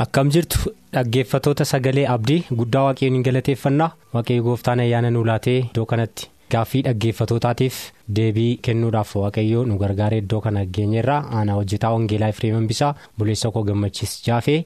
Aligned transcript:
Akkam 0.00 0.30
jirtu 0.32 0.72
dhaggeeffatoota 0.94 1.64
sagalee 1.70 2.06
abdii 2.14 2.42
guddaa 2.58 2.82
waaqayyoon 2.88 3.16
hin 3.18 3.24
galateeffannaa? 3.28 3.88
Waaqayyo 4.14 4.42
gooftaan 4.46 4.80
ayyaana 4.84 5.10
nu 5.14 5.24
laatee 5.28 5.56
iddoo 5.62 5.84
kanatti 5.90 6.28
gaaffii 6.54 6.82
dhaggeeffatootaatiif 6.86 7.80
deebii 8.18 8.52
kennuudhaaf 8.68 9.12
waaqayyo 9.22 9.64
nu 9.70 9.76
gargaaree 9.82 10.20
iddoo 10.22 10.40
kana 10.46 10.64
geenyerraa 10.78 11.18
aanaa 11.40 11.58
hojjetaa 11.58 11.92
wangeelaa 11.96 12.30
Efreem 12.34 12.66
Bisaa 12.70 12.94
buleessa 13.18 13.50
koo 13.56 13.62
gammachiis 13.72 14.14
jaafee 14.28 14.56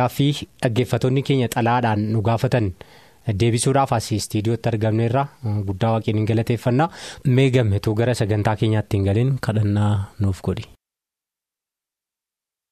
gaaffii 0.00 0.30
dhaggeeffatoonni 0.62 1.22
keenya 1.30 1.48
xalaadhaan 1.56 2.04
nu 2.12 2.22
gaafatan 2.28 2.70
deebisuudhaaf 3.40 3.92
asii 4.00 4.16
istiidiyootti 4.24 4.68
argamneerra 4.74 5.26
guddaa 5.70 5.92
waaqayyoon 5.96 6.20
hin 6.22 6.28
galateeffannaa. 6.34 6.90
Mee 7.26 7.50
gammetuu 7.56 7.94
gara 8.02 8.14
sagantaa 8.22 8.56
keenyaatti 8.62 8.96
hin 9.00 9.04
galiin 9.10 9.34
kadhannaa 9.48 9.92
nuuf 10.20 10.42
godhi. 10.50 10.68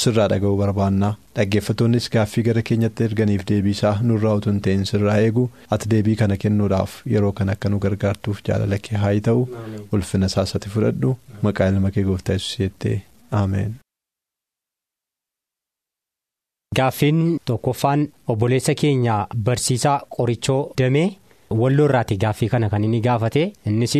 Sirraa 0.00 0.26
dhaga'uu 0.32 0.56
barbaannaa 0.60 1.10
dhaggeeffatoonnis 1.36 2.06
gaaffii 2.14 2.44
gara 2.48 2.62
keenyatti 2.68 3.04
erganiif 3.08 3.42
deebiisaa 3.50 3.92
nurraa 4.10 4.34
utuu 4.40 4.52
hin 4.52 4.60
ta'in 4.66 4.84
sirraa 4.90 5.16
eegu. 5.26 5.44
Ati 5.76 5.90
deebii 5.94 6.16
kana 6.22 6.36
kennuudhaaf 6.44 6.96
yeroo 7.14 7.32
kana 7.40 7.52
akka 7.58 7.68
nu 7.72 7.78
gargaartuuf 7.86 8.40
jaalala 8.48 8.78
kee 8.88 8.96
haa 9.04 9.14
ta'u. 9.28 9.46
Ulfina 9.92 10.28
saasati 10.34 10.68
fudhadhu. 10.74 11.16
Maqaa 11.48 11.68
ilma 11.74 11.90
kee 11.96 12.04
gooftaa 12.10 12.32
yesuus 12.38 12.58
jettee 12.64 12.98
ameen. 13.42 13.74
Gaaffiin 16.76 17.38
tokkoffaan 17.44 18.06
obboleessa 18.34 18.74
keenya 18.82 19.16
barsiisaa 19.48 19.98
qorichoo 20.16 20.60
damee 20.80 21.08
walloo 21.62 21.84
irraati 21.90 22.16
gaaffii 22.22 22.48
kana 22.48 22.68
kan 22.74 22.84
inni 22.84 23.00
gaafate. 23.06 23.42
Innis 23.66 23.96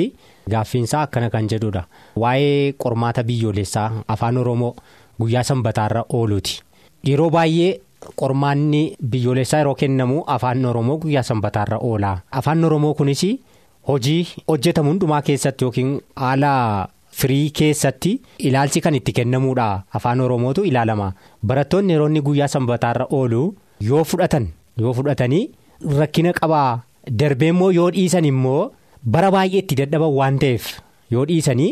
gaaffiinsaa 0.51 1.03
akkana 1.09 1.29
kan 1.31 1.49
jedhudha. 1.53 1.83
Waa'ee 2.23 2.73
qormaata 2.85 3.25
biyyoolessaa 3.25 4.05
afaan 4.09 4.37
oromoo. 4.45 4.75
Guyyaa 5.21 5.43
sanbataarra 5.45 6.05
ooluuti. 6.09 6.61
Yeroo 7.09 7.31
baay'ee 7.31 7.81
qormaanni 8.21 8.83
biyyoolessaa 9.11 9.59
yeroo 9.63 9.75
kennamu 9.83 10.23
afaan 10.27 10.65
oromoo 10.71 10.99
guyyaa 10.99 11.23
sanbataarra 11.31 11.79
oola. 11.89 12.13
Afaan 12.31 12.65
oromoo 12.65 12.95
kunis 12.95 13.23
hojii 13.89 14.27
hojjetamu 14.49 14.91
hundumaa 14.91 15.23
keessatti 15.23 15.65
yookiin 15.65 16.01
haala 16.17 16.53
firii 17.21 17.51
keessatti 17.51 18.13
ilaalchi 18.39 18.81
kan 18.81 18.95
itti 18.95 19.13
kennamuudha. 19.13 19.83
Afaan 19.95 20.21
oromootu 20.21 20.65
ilaalama. 20.65 21.13
Barattoonni 21.47 21.93
yeroo 21.93 22.07
inni 22.09 22.21
guyyaa 22.29 22.49
sanbataarra 22.49 23.07
oolu 23.11 23.55
yoo 23.81 24.05
fudhatan 24.05 24.49
yoo 24.79 24.93
fudhatanii 24.95 25.51
rakkina 25.99 26.33
qabaa 26.33 26.81
darbee 27.19 27.49
immoo 27.55 27.71
yoo 27.71 27.91
dhiisan 27.91 28.25
immoo 28.25 28.71
bara 29.17 29.31
baay'ee 29.35 29.59
itti 29.65 29.75
dadhaban 29.81 30.13
waan 30.19 30.39
ta'eef 30.39 30.67
yoo 31.11 31.25
dhiisanii 31.31 31.71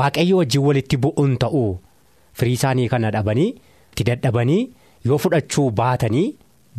waaqayyo 0.00 0.36
wajjin 0.40 0.62
walitti 0.68 0.96
bu'uun 0.96 1.36
ta'u. 1.44 1.64
Firii 2.40 2.56
isaanii 2.60 2.88
kana 2.94 3.10
dhabanii 3.18 3.48
itti 3.92 4.04
dadhabanii 4.10 4.62
yoo 5.10 5.18
fudhachuu 5.26 5.68
baatanii 5.82 6.26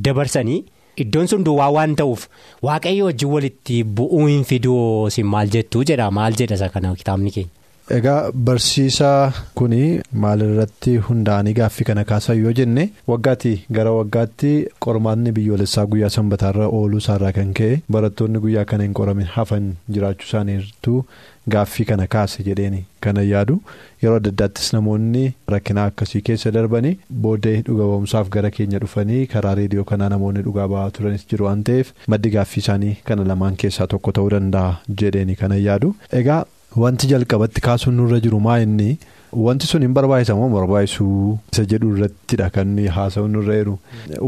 dabarsanii 0.07 0.59
iddoon 1.03 1.27
sun 1.33 1.43
duwwaa 1.47 1.69
waan 1.77 1.95
ta'uuf 2.01 2.25
waaqayyo 2.69 3.05
wajjin 3.11 3.29
walitti 3.35 3.83
bu'uu 3.99 4.25
hin 4.31 4.43
fiduu 4.49 4.81
si 5.15 5.23
maal 5.35 5.49
jettuu 5.55 5.83
jedha 5.91 6.11
maal 6.19 6.35
jedha 6.41 6.55
isa 6.59 6.69
kana 6.75 6.95
kitaabni 7.01 7.31
keenya. 7.37 7.49
Egaa 7.97 8.31
barsiisaa 8.47 9.31
kun 9.59 9.71
maalirratti 10.23 10.91
hundaa'anii 11.07 11.53
gaaffii 11.59 11.85
kana 11.89 12.03
kaasan 12.09 12.37
yoo 12.43 12.51
jenne 12.59 12.83
waggaatti 13.11 13.53
gara 13.77 13.91
waggaatti 13.99 14.51
qormaanni 14.85 15.31
biyyoolessaa 15.37 15.85
guyyaa 15.93 16.09
sanbataarra 16.17 16.67
ooluu 16.79 17.01
isaarraa 17.03 17.31
kan 17.37 17.53
ka'e 17.59 17.79
barattoonni 17.95 18.39
guyyaa 18.45 18.65
kana 18.73 18.83
hin 18.87 18.93
qoramin 18.99 19.25
hafan 19.37 19.71
jiraachuu 19.95 20.27
isaaniirtuu 20.29 20.99
gaaffii 21.55 21.85
kana 21.91 22.07
kaase 22.15 22.43
jedheeni 22.47 22.81
kana 23.05 23.21
yaadu 23.29 23.55
yeroo 24.03 24.17
adda 24.21 24.29
addaattis 24.33 24.69
namoonni 24.77 25.23
rakkinaa 25.55 25.85
akkasii 25.91 26.21
keessa 26.29 26.51
darbanii 26.57 26.93
booddee 27.25 27.55
dhuga 27.69 27.83
ba'umsaaf 27.91 28.29
gara 28.37 28.51
keenya 28.59 28.79
dhufanii 28.85 29.25
karaa 29.33 29.55
reediyoo 29.61 29.83
kanaa 29.93 30.09
namoonni 30.15 30.41
dhugaa 30.47 30.67
ba'aa 30.75 30.89
turanis 30.99 31.27
jiru 31.33 31.45
waan 31.49 31.63
ta'eef 31.71 31.91
maddi 32.15 32.29
gaaffii 32.37 32.63
isaanii 32.65 32.95
kana 33.11 33.23
lamaan 33.33 33.55
keessaa 33.65 33.87
tokko 33.95 34.11
ta'uu 34.19 34.29
danda'a 34.37 34.77
jedheeni 35.03 35.35
kana 35.43 35.55
yaadu 35.67 35.95
egaa. 36.23 36.43
Wanti 36.81 37.07
jalqabatti 37.09 37.61
kaasuun 37.65 37.95
nurra 37.99 38.17
jiru 38.23 38.39
maa 38.47 38.55
inni 38.63 38.89
wanti 39.45 39.67
sun 39.69 39.81
hin 39.85 39.93
barbaachisa 39.97 40.35
moo 40.39 40.49
barbaachisuu 40.55 41.37
isa 41.53 41.63
jedhu 41.71 41.87
irrattidha 41.95 42.49
kan 42.57 42.75
haasa'u 42.97 43.27
nurra 43.35 43.55
jiru. 43.59 43.73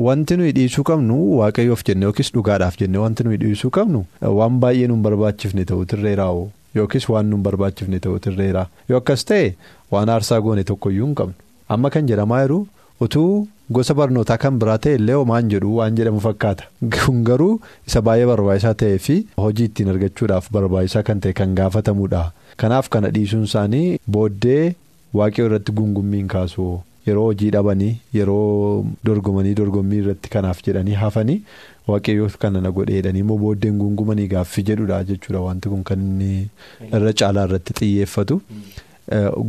Wanti 0.06 0.38
nuyi 0.40 0.52
dhiisuu 0.58 0.84
qabnu 0.90 1.18
waaqayyoof 1.42 1.84
jenne 1.90 2.06
yookiis 2.10 2.34
dhugaadhaaf 2.38 2.80
jenne 2.82 2.98
wanti 3.04 3.24
nuyi 3.28 3.38
dhiisuu 3.44 3.70
qabnu 3.78 4.02
waan 4.40 4.58
baay'ee 4.64 4.88
nu 4.94 4.98
barbaachifne 5.08 5.66
ta'uutirreeraa'u 5.74 6.42
yookiis 6.76 7.08
waan 7.14 7.26
nu 7.32 7.38
barbaachifne 7.48 8.00
ta'uutirreera 8.06 8.66
yoo 8.90 8.98
akkas 9.02 9.26
ta'e 9.32 9.56
waan 9.96 10.10
aarsaa 10.18 10.42
goone 10.42 10.64
tokkoyyuu 10.74 11.06
hin 11.08 11.16
qabnu. 11.22 11.34
Amma 11.70 11.90
kan 11.96 12.08
jedhamaa 12.14 12.42
jiru 12.44 12.62
utuu. 13.08 13.48
Gosa 13.76 13.94
barnootaa 13.96 14.36
kan 14.44 14.58
biraa 14.62 14.78
ta'e 14.84 14.96
illee 15.00 15.14
homaan 15.18 15.50
jedhu 15.52 15.70
waan 15.78 15.96
jedhamu 15.98 16.20
fakkaata. 16.24 16.64
Kun 16.96 17.22
garuu 17.28 17.54
isa 17.88 18.02
baay'ee 18.08 18.26
barbaachisaa 18.32 18.74
ta'ee 18.82 18.98
fi 19.06 19.16
hojii 19.44 19.66
ittiin 19.70 19.90
argachuudhaaf 19.94 20.50
barbaachisaa 20.58 21.04
kan 21.10 21.22
ta'e 21.26 21.34
kan 21.38 21.54
gaafatamudha. 21.60 22.24
Kanaaf 22.64 22.90
kana 22.96 23.10
dhiisuun 23.18 23.44
isaanii 23.50 23.98
booddee 24.16 24.76
waaqayyo 25.20 25.46
irratti 25.50 25.72
gungummiin 25.78 26.28
kaasu 26.34 26.68
yeroo 27.08 27.24
hojii 27.30 27.50
dhabanii 27.56 27.94
yeroo 28.20 28.84
dorgomanii 29.08 29.56
dorgommii 29.62 30.00
irratti 30.04 30.30
kanaaf 30.36 30.60
jedhanii 30.68 30.94
hafanii 31.04 31.40
waaqayyo 31.88 32.30
kana 32.40 32.62
na 32.62 32.72
godheedhanii 32.72 33.20
immoo 33.26 33.38
booddeen 33.38 33.78
gungumanii 33.82 34.28
gaaffii 34.28 34.64
jedhudha 34.70 35.04
jechuudha. 35.04 35.40
Wanti 35.48 35.70
kun 35.70 35.84
kan 35.84 36.00
inni 36.02 36.48
irra 36.94 37.14
caalaa 37.14 37.46
irratti 37.50 37.74
xiyyeeffatu. 37.80 38.42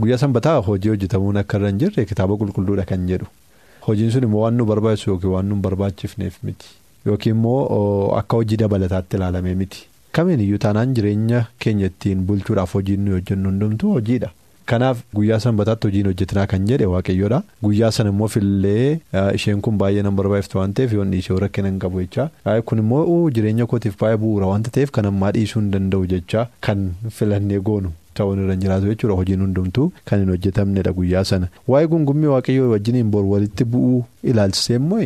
Guyyaa 0.01 0.19
sanbataa 0.19 0.57
hojii 0.69 0.89
hojjetamuun 0.95 1.37
akka 1.37 1.59
irra 1.59 1.69
hin 1.71 1.79
jirre 1.85 2.05
kitaaba 2.05 2.37
qulqulluudha 2.43 2.85
kan 2.93 3.07
jedhu. 3.09 3.27
Hojiin 3.87 4.11
sun 4.11 4.23
immoo 4.29 4.41
waan 4.45 4.55
nu 4.57 4.65
barbaachisu 4.67 5.11
yookiin 5.11 5.33
waan 5.37 5.47
nu 5.53 5.57
barbaachifneef 5.69 6.43
miti. 6.43 6.67
Yookiin 7.07 7.37
immoo 7.37 8.13
akka 8.19 8.37
hojii 8.37 8.57
dabalataatti 8.65 9.17
ilaalamee 9.17 9.55
miti. 9.55 9.87
Kamiin 10.13 10.41
iyyuu 10.41 10.59
taanaan 10.59 10.95
jireenya 10.95 11.47
keenya 11.59 11.87
ittiin 11.93 12.25
bulchuudhaaf 12.27 12.75
hojiin 12.75 13.01
nuyi 13.05 13.15
hojjennu 13.19 13.49
hundumtuu 13.51 13.93
hojiidha. 13.93 14.31
Kanaaf 14.73 15.01
guyyaa 15.17 15.39
sanbataatti 15.45 15.87
hojiin 15.89 16.07
hojjetinaa 16.09 16.47
kan 16.51 16.67
jedhe 16.73 16.87
waaqayyoodha 16.93 17.41
guyyaa 17.65 17.91
sana 17.97 18.11
immoo 18.15 18.29
fillee 18.35 19.01
isheen 19.39 19.61
kun 19.67 19.79
baay'ee 19.83 20.03
nan 20.07 20.17
barbaachiftu 20.21 20.59
waan 20.61 20.73
ta'eef 20.79 20.93
yoon 20.99 21.11
dhiisee 21.15 21.39
rakkina 21.47 21.69
hin 21.73 21.79
qabu 21.87 22.01
jechaa. 22.05 22.29
Kun 22.71 22.79
immoo 22.85 23.31
jireenya 23.39 23.67
kootiif 23.73 23.99
baay'ee 24.05 24.17
bu'uura 24.23 24.47
wanta 24.53 24.71
ta'eef 24.77 24.91
kan 24.99 25.07
ammaa 25.11 25.33
dhiisuu 25.39 25.61
hin 25.61 25.71
danda'u 25.75 26.07
jechaa. 26.15 26.47
Kan 26.69 26.87
filannee 27.19 27.61
goonu. 27.71 27.91
Ta'uun 28.19 28.41
irra 28.45 28.53
hin 28.55 28.61
jiraatu 28.63 28.87
jechuudha 28.93 29.15
hojiin 29.19 29.41
hundumtuu 29.47 29.85
kan 30.09 30.21
hin 30.25 30.29
hojjetamnedha 30.35 30.93
guyyaa 31.01 31.25
sana. 31.33 31.47
Waa'ee 31.75 31.87
gungummii 31.93 32.29
waaqayyoo 32.35 32.71
wajjiniin 32.73 33.11
bor 33.15 33.25
walitti 33.35 33.65
bu'uu 33.75 34.03
ilaalchisee 34.33 34.77
immoo 34.81 35.01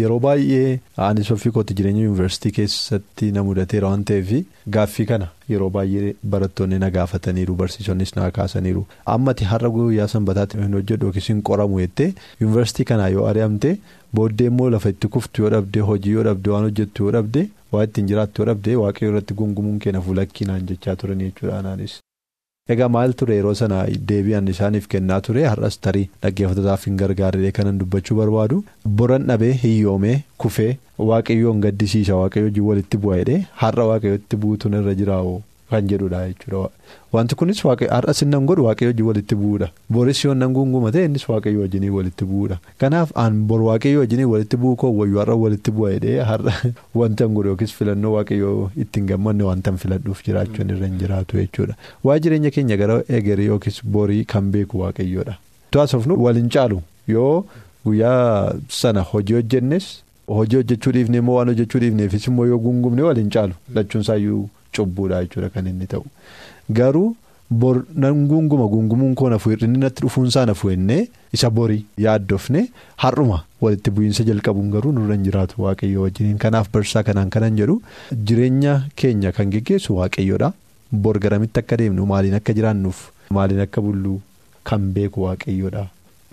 yeroo 0.00 0.18
baay'ee 0.24 0.80
anis 1.08 1.30
ofii 1.34 1.50
kootti 1.56 1.74
jireenya 1.78 2.02
yuunivarsiitii 2.06 2.52
keessatti 2.58 3.28
na 3.36 3.42
mudateera 3.48 3.88
waan 3.92 4.02
ta'eef 4.10 4.32
gaaffii 4.76 5.06
kana 5.10 5.28
yeroo 5.52 5.70
baay'ee 5.76 6.10
barattoonni 6.34 6.78
na 6.82 6.90
gaafataniiru 6.96 7.54
barsiisonnis 7.62 8.12
na 8.16 8.30
kaasaniiru 8.38 8.82
ammati 9.14 9.44
har'a 9.52 9.70
guyyaa 9.76 10.08
sanbataatti 10.14 10.58
hin 10.64 10.74
hojjedhu 10.78 11.06
yookiis 11.10 11.28
hin 11.32 11.42
qoramu 11.50 11.80
jettee 11.84 12.10
yuunivarsiitii 12.40 12.84
kanaa 12.92 13.08
yoo 13.16 13.26
ari'amte 13.30 13.72
booddee 14.20 14.46
immoo 14.52 14.70
lafa 14.76 14.88
itti 14.96 15.08
kuftu 15.16 15.42
yoo 15.46 15.50
dhabde 15.56 15.80
hojii 15.92 16.12
yoo 16.18 16.22
dhabde 16.30 16.50
waan 16.56 16.64
hojjettu 16.70 17.04
yoo 17.08 17.12
dhabde 17.18 17.48
waa 17.72 17.84
ittiin 17.88 18.06
jiraattu 18.12 18.44
dhabdee 18.52 18.76
waaqayyo 18.84 19.10
irratti 19.12 19.34
gungumuun 19.42 19.78
keenya 19.86 20.00
fuulakkiinaan 20.06 20.66
jechaa 20.72 20.96
turan 21.02 21.18
jechuudha 21.26 21.58
anaanis. 21.58 21.98
Egaa 22.72 22.88
maal 22.94 23.12
ture? 23.20 23.34
Yeroo 23.38 23.54
sana 23.60 23.78
deebi'an 24.10 24.48
isaaniif 24.52 24.86
kennaa 24.94 25.20
ture. 25.28 25.42
Har'as 25.52 25.78
tarii 25.86 26.04
dhaggeeffatootaaf 26.22 26.84
hin 26.88 26.96
gargaarre 27.02 27.52
kanan 27.58 27.78
dubbachuu 27.82 28.16
barbaadu 28.20 28.58
boran 29.00 29.26
dhabee 29.30 29.52
hiyyoomee 29.62 30.16
kufee 30.44 30.70
waaqayyoon 31.10 31.60
gaddisiisa. 31.66 32.16
Waaqayyo 32.22 32.46
wajjin 32.50 32.68
walitti 32.70 33.00
bu'a 33.06 33.18
jedhee 33.22 33.40
har'a 33.62 33.86
waaqayyotti 33.92 34.36
buutuun 34.44 34.78
irra 34.82 34.94
jiraa'u 35.00 35.34
kan 35.70 35.86
jedhudha 35.92 36.20
jechuudha. 36.28 36.70
Wanti 37.12 37.34
kunis 37.34 37.62
har'as 37.64 38.22
inni 38.22 38.38
godhu 38.46 38.64
waaqayyo 38.66 38.90
wajjin 38.90 39.06
walitti 39.06 39.34
bu'uudha. 39.34 39.68
Boris 39.90 40.24
yoo 40.24 40.34
nan 40.34 40.52
gunguma 40.54 40.92
ta'e 40.92 41.04
innis 41.04 41.28
waaqayyo 41.28 41.60
wajjin 41.60 41.88
walitti 41.90 42.24
bu'uudha. 42.24 42.58
Kanaaf 42.78 43.12
aan 43.16 43.46
bor 43.46 43.60
waaqayyo 43.62 44.00
wajjin 44.00 44.24
walitti 44.24 44.56
bu'u 44.56 44.76
koo 44.76 44.92
wayyuu 45.00 45.18
har'a 45.22 45.36
walitti 45.36 45.70
bu'a 45.70 45.92
jedhee 45.94 46.18
har'a 46.30 46.52
wanta 47.00 47.26
godhu 47.26 47.48
yookiis 47.54 47.72
filannoo 47.78 48.12
waaqayyo 48.16 48.70
ittiin 48.76 49.06
gammanne 49.06 49.42
wanta 49.50 49.72
filadhuuf 49.72 50.22
jiraachuun 50.26 50.70
irra 50.76 50.86
hin 50.86 50.98
jiraatu 50.98 51.40
jechuudha. 51.42 51.74
Waa 52.04 52.18
jireenya 52.18 52.50
keenya 52.50 52.76
gara 52.76 53.02
egeree 53.08 53.48
yookiis 53.52 53.82
borii 53.84 54.24
kan 54.24 54.50
beeku 54.52 54.84
waaqayyoodha. 54.84 55.38
To'aasofnu 55.70 56.18
wal 56.22 56.38
hin 56.42 56.48
caalu 56.58 56.82
yoo 57.08 57.44
guyyaa 57.84 58.54
sana 58.68 59.00
hojii 59.00 59.34
hojjennes 59.34 59.90
hojii 60.26 60.56
hojjechuu 60.56 60.92
dhiifnee 60.92 61.20
moo 61.20 61.34
waan 61.36 61.48
hojjechuu 61.48 61.80
dhiifneefis 61.80 62.26
immoo 62.30 62.46
yoo 62.46 62.58
gungumne 62.58 63.02
wal 63.02 63.16
hin 63.22 63.30
caalu 63.36 63.54
lachuunsaayyuu 63.74 64.48
cubbuudha 64.76 65.22
jechuudha 65.24 65.48
kan 65.54 65.66
inni 65.66 65.86
ta'u. 65.86 66.04
Garuu 66.78 67.16
bor 67.50 67.76
nan 68.02 68.26
gunguma 68.30 68.66
gungumuun 68.72 69.14
koo 69.18 69.28
nafu 69.30 69.50
hir'inni 69.50 69.78
natti 69.84 70.02
dhufuunsaa 70.04 70.44
nafu 70.50 70.70
ennee 70.70 71.08
isa 71.38 71.50
borii 71.50 71.84
yaaddofne 72.04 72.60
har'uma 73.04 73.38
walitti 73.64 73.90
bu'iinsa 73.96 74.24
jalqabuun 74.28 74.70
garuu 74.74 74.92
nurra 74.98 75.14
hin 75.16 75.24
jiraatu 75.28 75.62
waaqayyo 75.64 76.02
wajjiniin 76.06 76.38
kanaaf 76.44 76.70
barsaa 76.76 77.02
kanaan 77.08 77.30
kanan 77.36 77.56
jedhu 77.60 77.80
jireenya 78.30 78.74
keenya 78.96 79.32
kan 79.38 79.50
geggeessu 79.54 79.96
waaqayyoodha. 79.98 80.52
Bor 80.92 81.18
garamitti 81.24 81.60
akka 81.60 81.76
deemnu 81.80 82.06
maaliin 82.12 82.34
akka 82.38 82.52
jiraannuuf 82.58 83.02
maaliin 83.38 83.60
akka 83.66 83.80
bulluu 83.82 84.20
kan 84.70 84.90
beeku 84.94 85.22
waaqayyoodha. 85.26 85.86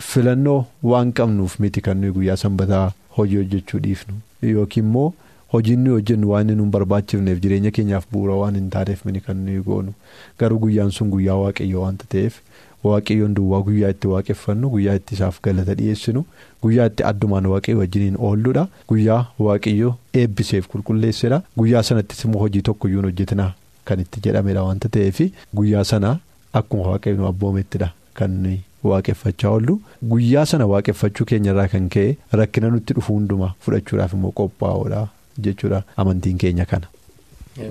Filannoo 0.10 0.66
waan 0.84 1.12
qabnuuf 1.18 1.60
miti 1.60 1.82
kan 1.82 1.98
nuyi 2.02 2.12
guyyaa 2.16 2.36
sanbataa 2.44 2.92
hojii 3.18 3.38
hojjechuu 3.42 3.80
dhiifnu 3.86 4.16
yookiin 4.42 4.86
immoo. 4.86 5.14
Hojiin 5.54 5.80
nuyi 5.84 5.94
hojjennu 5.96 6.30
waan 6.32 6.50
inni 6.50 6.56
nu 6.62 6.66
barbaachifneef 6.72 7.40
jireenya 7.44 7.72
keenyaaf 7.76 8.06
bu'uura 8.14 8.34
waan 8.42 8.56
hin 8.60 8.70
taaneef 8.74 9.06
mini 9.06 9.20
kan 9.28 9.38
nuyi 9.46 9.62
goonu. 9.68 9.94
Garuu 10.40 10.60
guyyaan 10.64 10.92
sun 10.92 11.10
guyyaa 11.14 11.38
waaqayyoo 11.44 11.82
waanta 11.84 12.06
ta'eef 12.14 12.42
waaqayyoon 12.88 13.34
duwwaa 13.38 13.62
guyyaa 13.70 13.90
itti 13.96 14.08
waaqeffannu 14.14 14.70
guyyaa 14.74 14.96
itti 15.00 15.16
isaaf 15.18 15.40
galata 15.48 15.74
dhiyeessinu 15.80 16.26
guyyaa 16.66 16.86
itti 16.92 17.04
addumaan 17.12 17.46
waaqayyo 17.54 17.80
wajjiniin 17.80 18.18
oolluudha. 18.20 18.68
Guyyaa 18.92 19.22
waaqayyo 19.48 19.96
eebbiseef 20.14 20.68
qulqulleessedha 20.76 21.42
guyyaa 21.58 21.84
sanattis 21.92 22.24
immoo 22.28 22.40
hojii 22.46 22.62
tokkoyyuu 22.72 23.02
hojjetina 23.10 23.50
kan 23.86 24.00
itti 24.06 24.20
jedhamedha 24.30 24.64
waanta 24.70 24.90
ta'eef 25.00 25.22
guyyaa 25.62 25.84
sana 25.96 26.18
akkuma 26.54 26.90
waaqayyo 26.92 27.18
nu 27.24 27.28
abboomettidha 27.34 27.94
kan 28.14 28.40
waaqeffachaa 28.84 29.50
oollu. 29.58 29.80
Guyyaa 30.14 30.46
sana 30.46 30.68
waaqeffachuu 30.74 31.26
keenyarraa 31.34 31.68
kan 31.76 31.90
ka'e 31.90 32.18
rakkina 32.42 32.70
nutti 32.76 32.94
dhufu 32.98 33.14
hundumaa 33.14 33.54
fudhachuudhaaf 33.66 34.14
immoo 34.18 34.32
qophaa'uudha. 34.42 35.08
Jechuudha 35.38 35.84
amantiin 35.98 36.38
keenya 36.38 36.66
kana. 36.66 36.88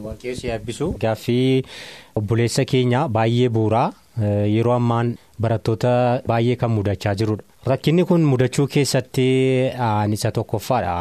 Waaqayyoon 0.04 0.46
yaabbisu 0.50 0.86
gaaffii 1.02 1.64
obboleessa 2.18 2.64
keenya 2.64 3.08
baay'ee 3.16 3.48
bu'uuraa 3.56 3.92
yeroo 4.54 4.72
ammaan 4.76 5.12
barattoota 5.40 5.92
baay'ee 6.26 6.56
kan 6.62 6.70
mudachaa 6.70 7.14
jirudha. 7.20 7.44
Rakkinni 7.66 8.04
kun 8.08 8.24
mudachuu 8.32 8.66
keessatti 8.66 9.26
isa 10.16 10.32
tokkoffaadha 10.32 10.96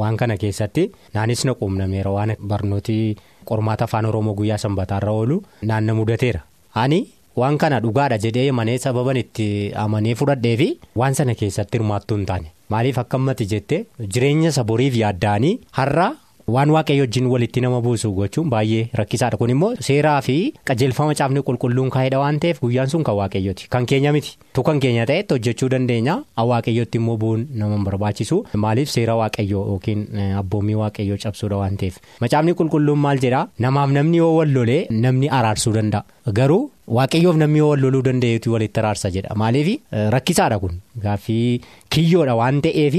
waan 0.00 0.16
kana 0.16 0.36
keessatti 0.36 0.90
naanis 1.14 1.44
na 1.44 1.54
quunnameera 1.54 2.10
waan 2.18 2.36
barnooti 2.52 3.16
qormaata 3.50 3.84
afaan 3.90 4.06
oromoo 4.06 4.34
guyyaa 4.34 4.58
sanbataarra 4.58 5.10
oolu 5.12 5.42
naanna 5.62 5.94
mudateera. 5.94 6.40
Ani 6.74 7.06
waan 7.36 7.58
kana 7.58 7.80
dhugaadha 7.80 8.18
jedhee 8.18 8.48
amanee 8.50 8.78
sababan 8.78 9.16
itti 9.16 9.72
amanee 9.84 10.14
fudhadhee 10.14 10.56
fi 10.62 10.68
waan 11.02 11.14
sana 11.14 11.34
keessatti 11.34 11.78
hirmaattuu 11.78 12.16
hin 12.16 12.26
taane. 12.26 12.50
Maaliif 12.70 12.98
akka 12.98 13.18
ammatti 13.20 13.46
jettee 13.52 13.84
jireenya 14.14 14.50
isa 14.54 14.64
boriif 14.70 14.96
yaadda'anii? 15.00 15.52
Har'a 15.78 16.08
waan 16.54 16.70
waaqayyo 16.70 17.02
wajjin 17.04 17.26
walitti 17.26 17.60
nama 17.60 17.80
buusu 17.82 18.12
gochuun 18.14 18.50
baay'ee 18.50 18.88
rakkisaadha. 18.98 19.36
Kun 19.40 19.50
immoo 19.50 19.70
seeraa 19.86 20.20
fi 20.26 20.36
qajeelfama 20.68 21.14
caafni 21.20 21.40
qulqulluun 21.48 21.90
kaa'edha 21.94 22.18
waan 22.22 22.38
ta'eef 22.44 22.60
guyyaan 22.62 22.86
sun 22.92 23.02
kan 23.08 23.16
waaqayyooti. 23.20 23.66
Kan 23.74 23.86
keenya 23.92 24.12
miti. 24.16 24.36
Tu 24.54 24.62
kan 24.68 24.78
keenya 24.84 25.06
ta'etti 25.10 25.34
hojjechuu 25.34 25.68
dandeenya. 25.74 26.14
Waaqayyotti 26.52 26.98
immoo 27.02 27.16
bu'uun 27.24 27.46
nama 27.62 27.78
barbaachisu 27.88 28.38
maaliif 28.66 28.90
seera 28.94 29.16
waaqayyoo 29.22 29.64
yookiin 29.72 30.06
abboommii 30.42 30.78
waaqayyoo 30.82 31.18
cabsuudha 31.26 31.56
waan 31.64 31.76
ta'eef? 31.82 31.98
Macaafni 32.20 32.54
qulqulluun 32.62 32.98
maal 33.08 33.18
jedhaa 33.26 33.48
namaaf 33.66 33.90
namni 33.98 34.16
yoo 34.22 34.32
wal 34.38 34.52
lolee 34.58 34.80
namni 34.90 35.28
araarsuu 35.40 35.74
danda'a. 35.80 36.04
Garuu. 36.40 36.70
Waaqayyoof 36.86 37.36
namni 37.42 37.58
yoo 37.58 37.70
wal 37.74 37.80
loluu 37.82 38.02
danda'eetu 38.06 38.52
walitti 38.54 38.80
araarsa 38.80 39.10
jedha. 39.10 39.34
Maaliif? 39.34 39.80
Rakkisaadha 40.14 40.58
kun. 40.62 40.78
Gaaffii 41.02 41.60
kiyyoodha 41.90 42.34
waan 42.38 42.60
ta'eef 42.62 42.94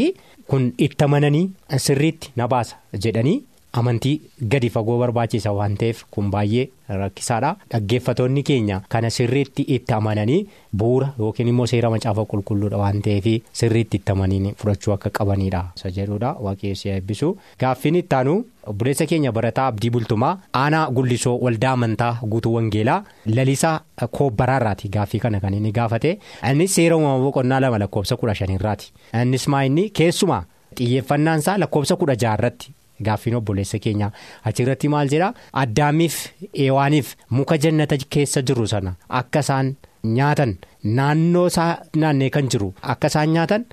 kun 0.47 0.73
itti 0.85 1.03
amananii 1.07 1.45
sirriitti 1.85 2.31
na 2.35 2.47
baasa 2.47 2.75
jedhanii 3.05 3.37
amantii 3.73 4.21
gadi 4.51 4.69
fagoo 4.69 4.97
barbaachisa 4.99 5.51
waan 5.53 5.75
ta'eef 5.77 6.03
kun 6.11 6.31
baay'ee 6.31 6.67
rakkisaadha. 6.89 7.55
Dhaggeeffatoonni 7.71 8.43
keenya 8.43 8.81
kana 8.89 9.09
sirriitti 9.09 9.61
itti 9.75 9.93
amananii 9.93 10.47
bu'uura 10.77 11.07
yookiin 11.19 11.47
immoo 11.51 11.65
seera 11.71 11.89
macaafa 11.89 12.25
qulqulluudha 12.31 12.77
waan 12.83 13.01
ta'eef 13.01 13.25
sirriitti 13.61 13.97
itti 14.01 14.11
amanii 14.11 14.53
fudhachuu 14.61 14.93
akka 14.93 15.09
qabanidha 15.19 15.63
isa 15.77 15.91
jedhudha 15.97 16.33
waaqayyoon 16.47 16.93
eebbisu 16.95 17.37
gaaffiin 17.59 17.95
ittaanu. 18.03 18.35
obboleessa 18.67 19.05
keenya 19.09 19.31
barataa 19.35 19.65
abdii 19.71 19.89
bultumaa 19.95 20.31
aanaa 20.61 20.89
gullisoo 20.95 21.35
waldaa 21.45 21.69
amantaa 21.77 22.09
guutuu 22.31 22.53
wangeelaa 22.55 22.97
lalisaa 23.35 23.79
koobbaraarraati 24.17 24.89
gaaffii 24.95 25.19
kana 25.25 25.39
kan 25.43 25.53
inni 25.59 25.71
gaafate 25.77 26.11
innis 26.51 26.75
seera 26.75 26.97
uumama 26.97 27.23
boqonnaa 27.25 27.59
lama 27.65 27.77
lakkoofsa 27.83 28.17
kudha 28.23 28.35
shanirraati 28.39 28.91
innis 29.21 29.47
maa 29.53 29.61
inni 29.69 29.89
keessumaa 29.99 30.41
xiyyeeffannaansaa 30.79 31.57
lakkoofsa 31.63 31.95
kudha 32.01 32.15
jaarratti 32.23 32.73
gaaffiin 33.05 33.35
obboleessa 33.39 33.79
keenya 33.79 34.11
achirratti 34.51 34.87
maal 34.93 35.09
jedhaa 35.13 35.33
addaamiif 35.63 36.17
eewaaniif 36.65 37.15
muka 37.29 37.57
jannata 37.65 37.97
keessa 38.15 38.41
jiru 38.51 38.67
sana 38.73 38.95
akka 39.21 39.39
isaan 39.47 39.75
nyaatan 40.19 40.55
naannoo 40.99 41.47
isaa 41.53 41.71
naannee 41.95 42.29
kan 42.29 42.49
jiru 42.55 42.73
akka 42.81 43.07
isaan 43.13 43.33
nyaatan. 43.33 43.65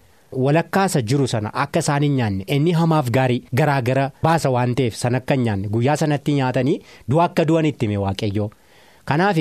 walakkaasa 0.44 1.00
jiru 1.10 1.26
sana 1.30 1.50
akka 1.62 1.78
isaan 1.82 2.02
hin 2.02 2.14
nyaanne. 2.18 2.44
Inni 2.54 2.72
hamaaf 2.78 3.10
gaarii 3.16 3.42
garaagara 3.58 4.06
baasa 4.26 4.50
waan 4.54 4.72
ta'eef 4.78 4.94
sana 5.02 5.18
akka 5.22 5.34
hin 5.36 5.44
nyaanne. 5.48 5.68
Guyyaa 5.74 5.96
sanatti 6.00 6.32
nyaatanii 6.38 6.74
du'a 7.10 7.24
akka 7.28 7.44
du'an 7.50 7.66
itti 7.70 7.86
hime 7.86 7.98
waaqayyoo. 8.04 8.48
Kanaaf 9.10 9.38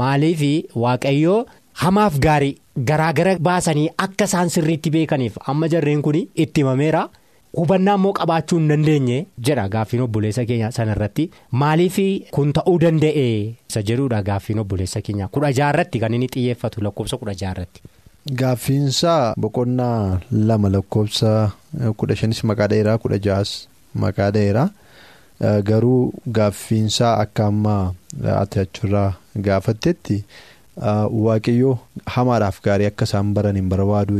maaliif 0.00 0.40
waaqayyoo 0.84 1.38
hamaaf 1.82 2.18
gaarii 2.26 2.54
garaagara 2.92 3.36
baasanii 3.48 3.88
akka 4.06 4.24
isaan 4.30 4.50
sirriitti 4.54 4.90
beekaniif? 4.96 5.36
Amma 5.46 5.68
jarreen 5.68 6.02
kun 6.02 6.16
itti 6.34 6.60
himameera 6.64 7.08
hubannaa 7.58 7.94
immoo 7.98 8.12
qabaachuu 8.18 8.58
hin 8.58 8.68
dandeenye? 8.72 9.18
Jedha 9.46 9.68
gaaffiin 9.68 10.02
obboleessa 10.02 10.44
keenya 10.50 10.70
sanarratti 10.76 11.30
maaliif 11.62 11.96
kun 12.36 12.52
ta'uu 12.58 12.78
danda'e? 12.84 13.24
Isa 13.70 13.82
jedhuudha 13.92 14.22
gaaffiin 14.28 14.58
obboleessa 14.64 15.00
keenya 15.06 15.28
kudha 15.28 15.52
jaarratti 15.60 15.98
kan 16.04 16.14
inni 16.14 16.28
xiyyeeffatu 16.34 16.80
lakkoofsa 16.86 17.16
kudha 17.22 17.34
jaarratti. 17.42 17.80
Gaaffiinsaa 18.42 19.34
boqonnaa 19.40 20.20
lama 20.30 20.68
lakkoofsa 20.76 21.50
kudha 21.96 22.16
shanis 22.22 22.44
maqaa 22.50 22.68
dheeraa 22.74 22.98
kudha 22.98 23.18
ja'as 23.26 23.54
maqaa 24.04 24.30
dheeraa. 24.36 24.68
Garuu 25.68 26.12
gaaffiinsaa 26.38 27.12
akka 27.24 27.46
ammaa 27.46 27.92
ati 28.40 28.60
achirraa 28.60 29.12
gaafattetti 29.46 30.24
waaqayyoo 30.84 31.72
hamaadhaaf 32.14 32.60
gaarii 32.66 32.86
akka 32.90 33.04
isaan 33.08 33.32
baran 33.36 33.56
hin 33.60 33.68
barbaadu 33.72 34.18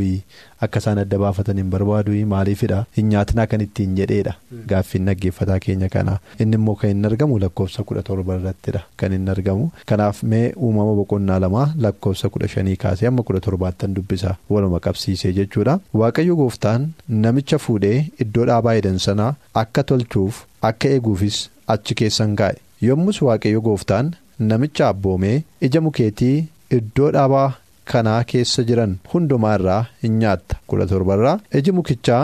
akka 0.67 0.79
isaan 0.83 0.99
adda 1.03 1.17
baafatan 1.23 1.57
hin 1.61 1.69
barbaadu 1.75 2.13
maaliifidha 2.33 2.79
hin 2.97 3.07
nyaatinaa 3.13 3.47
kan 3.53 3.61
ittiin 3.65 3.95
jedheedha. 3.99 4.33
Gaaffiin 4.71 5.05
dhaggeeffataa 5.09 5.59
keenya 5.65 5.89
kana. 5.95 6.17
Inni 6.39 6.55
immoo 6.59 6.75
kan 6.83 6.89
hin 6.93 7.05
argamu 7.11 7.39
lakkoofsa 7.45 7.83
kudha 7.91 8.03
torba 8.09 8.35
irrattidha 8.41 8.81
kan 9.03 9.11
hin 9.17 9.29
argamu. 9.35 9.69
Kanaaf 9.91 10.23
mee 10.33 10.43
uumama 10.57 10.95
boqonnaa 11.01 11.39
lamaa 11.45 11.67
lakkoofsa 11.87 12.29
kudha 12.35 12.47
shanii 12.55 12.75
kaasee 12.85 13.07
amma 13.11 13.23
kudha 13.29 13.39
torbaattan 13.49 13.93
dubbisa 13.99 14.35
waluma 14.49 14.79
qabsiisee 14.87 15.33
jechuudha. 15.41 15.79
Waaqayyo 16.03 16.35
gooftaan 16.43 16.89
namicha 17.27 17.57
fuudhee 17.67 17.97
iddoo 18.25 18.45
dhaabaa 18.53 18.75
edan 18.83 18.99
sanaa 19.09 19.33
akka 19.65 19.83
tolchuuf 19.93 20.43
akka 20.71 20.87
eeguufis 20.97 21.45
achi 21.75 21.95
keessan 22.03 22.35
kaa'e 22.43 22.57
yommus 22.89 23.21
waaqayyo 23.29 23.61
gooftaan. 23.69 24.13
Namicha 24.49 24.87
abboomee 24.89 25.37
ija 25.67 25.81
mukeetii 25.87 26.35
iddoo 26.77 27.11
dhaabaa 27.15 27.47
kanaa 27.91 28.19
keessa 28.33 28.63
jiran 28.69 28.93
hundumaa 29.13 29.55
irraa 29.59 29.85
hin 30.03 30.17
nyaatta. 30.23 30.55
kudha 30.67 30.85
torbarraa 30.91 31.39
iji 31.59 31.71
mukichaa 31.79 32.23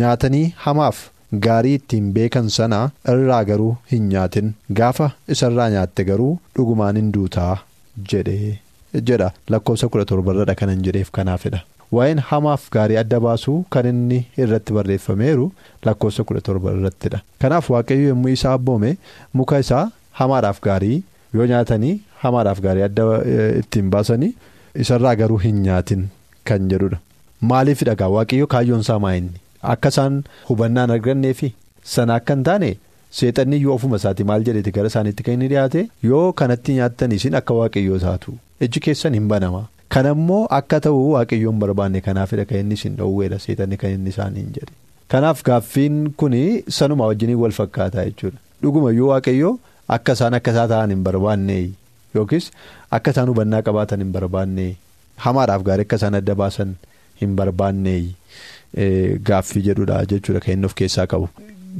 nyaatanii 0.00 0.44
hamaaf 0.66 0.98
gaarii 1.46 1.74
ittiin 1.78 2.12
beekan 2.18 2.48
sana 2.58 2.78
irraa 3.14 3.42
garuu 3.50 3.72
hin 3.92 4.08
nyaatin. 4.12 4.52
gaafa 4.78 5.10
isarraa 5.36 5.70
nyaatte 5.74 6.04
garuu 6.10 6.38
dhugumaan 6.56 6.96
hin 7.00 7.10
duutaa 7.16 7.56
jedhee 8.12 8.58
jedha. 9.10 9.30
lakkoofsa 9.48 9.88
kudha 9.88 10.04
torbarradha 10.12 10.54
kanan 10.62 10.82
jedheef 10.86 11.10
kanaafidha 11.18 11.60
waa'een 11.96 12.18
hamaaf 12.30 12.70
gaarii 12.78 12.96
adda 13.02 13.20
baasuu 13.26 13.58
kan 13.74 13.86
inni 13.92 14.24
irratti 14.44 14.72
barreeffameeru 14.78 15.52
lakkoofsa 15.86 16.24
kudha 16.30 16.40
torba 16.48 16.72
irrattidha. 16.78 17.20
Kanaaf 17.42 17.70
waaqayyo 17.74 18.08
yommuu 18.08 18.28
isaa 18.38 18.52
abboome 18.58 18.96
muka 19.40 19.58
isaa 19.64 19.86
hamaadhaaf 20.18 20.60
gaarii 20.66 20.98
yoo 21.34 21.46
nyaatanii 21.52 21.94
hamaadhaaf 22.24 22.60
gaarii 22.66 22.82
adda 22.88 23.04
ittiin 23.60 23.90
baasanii 23.94 24.32
isarraa 24.84 25.14
garuu 25.22 25.36
hin 25.44 25.62
nyaatin 25.68 26.08
kan 26.50 26.68
jedhudha. 26.72 26.98
Maaliif 27.52 27.82
dhagaa? 27.88 28.08
Waaqayyo 28.16 28.46
kaayyoon 28.56 28.80
isaa 28.86 28.98
maayinni 29.04 29.40
akka 29.72 29.88
isaan 29.94 30.20
hubannaan 30.50 30.90
arganneefi 30.98 31.54
sana 31.94 32.14
akka 32.20 32.34
hin 32.38 32.44
taane. 32.50 32.70
seexanni 33.18 33.56
iyyuu 33.56 33.74
ofuma 33.74 33.96
isaati 34.00 34.24
maal 34.28 34.42
jedheeti? 34.46 34.70
Gara 34.76 34.86
isaaniitti 34.92 35.22
kan 35.26 35.34
inni 35.36 35.46
dhiyaate 35.52 35.82
yoo 36.08 36.32
kanatti 36.40 36.72
nyaattan 36.78 37.12
isin 37.16 37.34
akka 37.38 37.54
waaqayyoo 37.58 37.98
taatu 38.02 38.34
iji 38.66 38.80
keessan 38.86 39.14
hin 39.18 39.28
banama. 39.30 39.62
Kana 39.94 40.10
immoo 40.16 40.40
akka 40.56 40.80
ta'u 40.86 40.98
waaqayyoon 41.12 41.58
barbaanne 41.62 42.00
kanaafidha 42.08 42.44
kan 42.50 42.58
inni 42.64 42.74
isin 42.80 42.96
dhoowweedha 42.98 43.38
seexanni 43.44 43.76
kan 43.84 43.90
inni 43.96 44.10
isaaniin 44.14 44.50
jedhe. 44.58 44.72
Kanaaf 45.14 45.40
gaaffiin 45.48 45.96
kun 46.22 46.34
sanuma 46.80 47.06
wajjiniin 47.12 47.38
wal 47.44 47.50
fakkaataa 47.60 48.04
jechuudha. 48.10 48.38
Dhugumayyuu 48.62 49.08
waaqayyoo 49.12 49.54
akka 49.96 50.12
isaan 50.18 50.34
akka 50.38 50.50
isaa 50.56 50.68
ta'an 50.74 50.90
hin 50.94 51.02
barbaanne 51.08 51.58
yookiis 52.18 52.50
akka 52.98 53.10
isaan 53.16 53.28
hubannaa 53.32 53.62
qabaatan 53.68 54.00
hin 54.04 54.12
barbaanne 54.16 54.66
hamaadhaaf 55.26 55.62
gaarii 55.68 55.86
akka 55.88 55.96
isaan 56.02 56.14
adda 56.20 56.34
baasan 56.42 56.74
hin 57.22 57.36
barbaanne 57.38 57.94
gaaffii 59.30 59.62
jedhudha 59.68 60.04
jechuudha 60.10 60.40
kan 60.40 60.52
inni 60.58 60.66
of 60.66 60.74
keessaa 60.80 61.06
qabu. 61.06 61.28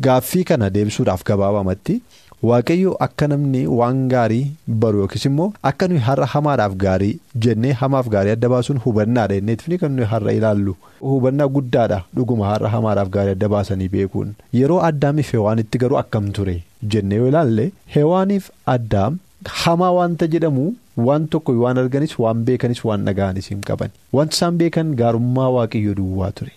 Gaaffii 0.07 0.45
kana 0.45 0.71
deebisuudhaaf 0.71 1.23
gabaabamatti 1.31 2.01
waaqayyo 2.49 2.95
akka 3.07 3.27
namni 3.31 3.61
waan 3.81 4.01
gaarii 4.13 4.45
baru 4.83 4.99
yookiis 5.03 5.25
immoo 5.31 5.49
akka 5.71 5.89
nuyi 5.93 6.01
har'a 6.09 6.27
hamaadhaaf 6.35 6.75
gaarii 6.85 7.19
jennee 7.47 7.73
hamaaf 7.81 8.09
gaarii 8.15 8.31
adda 8.37 8.49
baasuun 8.53 8.79
hubannaadha 8.85 9.35
jenneetifni 9.41 9.79
kan 9.83 9.93
nuyi 9.97 10.07
har'a 10.13 10.33
ilaallu. 10.39 10.77
Hubannaa 11.01 11.49
guddaadha 11.57 11.99
dhuguma 12.17 12.47
har'a 12.51 12.69
hamaadhaaf 12.77 13.09
gaarii 13.17 13.35
adda 13.39 13.49
baasanii 13.55 13.89
beekuun. 13.97 14.35
Yeroo 14.61 14.81
addaamiif 14.91 15.33
hewaanitti 15.39 15.79
garuu 15.85 15.99
akkam 16.03 16.31
ture 16.39 16.57
jennee 16.95 17.17
yoo 17.23 17.29
ilaalle 17.33 17.65
hewaaniif 17.95 18.51
addaam 18.75 19.19
hamaa 19.63 19.91
wanta 20.01 20.27
jedhamu 20.35 20.67
waan 21.09 21.27
tokko 21.33 21.53
waan 21.63 21.79
arganis 21.85 22.15
waan 22.25 22.45
beekanis 22.51 22.85
waan 22.91 23.05
dhaga'anis 23.09 23.49
hin 23.55 23.61
qaban. 23.71 23.91
Wanti 24.13 24.35
isaan 24.39 24.57
beekan 24.63 24.95
gaarummaa 25.01 25.49
waaqayyo 25.57 25.95
duwwaa 25.99 26.31
ture. 26.41 26.53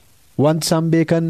Wanti 0.45 0.65
isaan 0.67 0.89
beekan. 0.95 1.27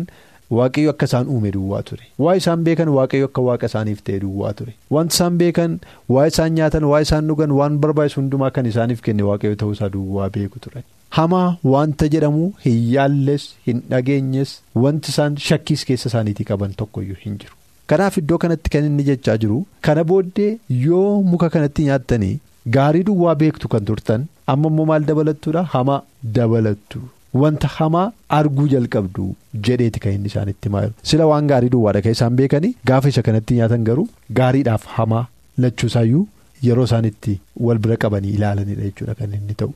Waaqayyo 0.57 0.89
akka 0.93 1.05
isaan 1.09 1.27
uume 1.33 1.51
duwwaa 1.55 1.81
ture. 1.89 2.03
Waa 2.23 2.35
isaan 2.39 2.63
beekan 2.63 2.89
waaqayyo 2.95 3.25
akka 3.29 3.41
waaqa 3.47 3.65
isaaniif 3.71 3.99
ta'e 4.07 4.19
duwwaa 4.23 4.53
ture. 4.61 4.73
Wanti 4.95 5.13
isaan 5.17 5.37
beekan 5.41 5.77
waa 6.15 6.25
isaan 6.31 6.51
nyaatan 6.57 6.83
waa 6.93 6.99
isaan 7.05 7.27
dhugan 7.31 7.51
waan 7.59 7.77
barbaachisu 7.85 8.19
hundumaa 8.21 8.49
kan 8.57 8.65
isaaniif 8.71 9.01
kenne 9.05 9.23
waaqayyo 9.29 9.55
ta'uusaa 9.61 9.89
duwwaa 9.93 10.29
beeku 10.37 10.59
ture 10.65 10.83
hamaa 11.19 11.47
wanta 11.75 12.07
jedhamu 12.15 12.43
hin 12.65 12.77
yaalles 12.95 13.47
hin 13.69 13.79
dhageenyes 13.93 14.51
wanti 14.85 15.11
isaan 15.15 15.37
shakkiis 15.47 15.85
keessa 15.89 16.09
isaaniitii 16.11 16.45
qaban 16.51 16.73
tokkoyyuu 16.81 17.17
hin 17.23 17.37
jiru 17.41 17.55
kanaaf 17.91 18.17
iddoo 18.23 18.37
kanatti 18.45 18.69
kan 18.75 18.85
inni 18.89 19.03
jechaa 19.09 19.37
jiru 19.45 19.61
kana 19.87 20.03
booddee 20.11 20.51
yoo 20.87 21.07
muka 21.31 21.49
kanatti 21.55 21.83
nyaattanii 21.87 22.35
gaarii 22.75 23.03
duwwaa 23.09 23.35
beektu 23.45 23.67
kan 23.73 23.85
turtan 23.89 24.25
amma 24.53 24.69
immoo 24.73 24.85
maal 24.91 25.03
dabalattuudha 25.09 25.63
hamaa 25.73 26.01
dabalattu. 26.37 26.99
Wanta 27.41 27.67
hamaa 27.77 28.07
arguu 28.37 28.67
jalqabdu 28.71 29.25
jedheeti 29.67 29.99
kan 30.05 30.13
inni 30.17 30.27
isaanitti 30.31 30.67
himaa 30.69 30.81
jiru 30.85 30.93
sila 31.11 31.27
waan 31.29 31.47
gaarii 31.51 31.69
duwwaadha 31.75 32.01
kan 32.07 32.11
isaan 32.17 32.35
beekanii 32.39 32.71
gaafa 32.89 33.09
isa 33.13 33.21
kanatti 33.27 33.53
nyaatan 33.59 33.83
garuu 33.89 34.07
gaariidhaaf 34.39 34.85
hamaa 34.95 35.21
lachuusaayyuu 35.65 36.23
yeroo 36.67 36.85
isaan 36.89 37.05
itti 37.09 37.33
wal 37.67 37.79
bira 37.85 37.97
qabanii 38.03 38.33
ilaalanidha 38.37 38.83
jechuudha 38.87 39.15
kan 39.21 39.33
inni 39.39 39.53
ta'u 39.61 39.71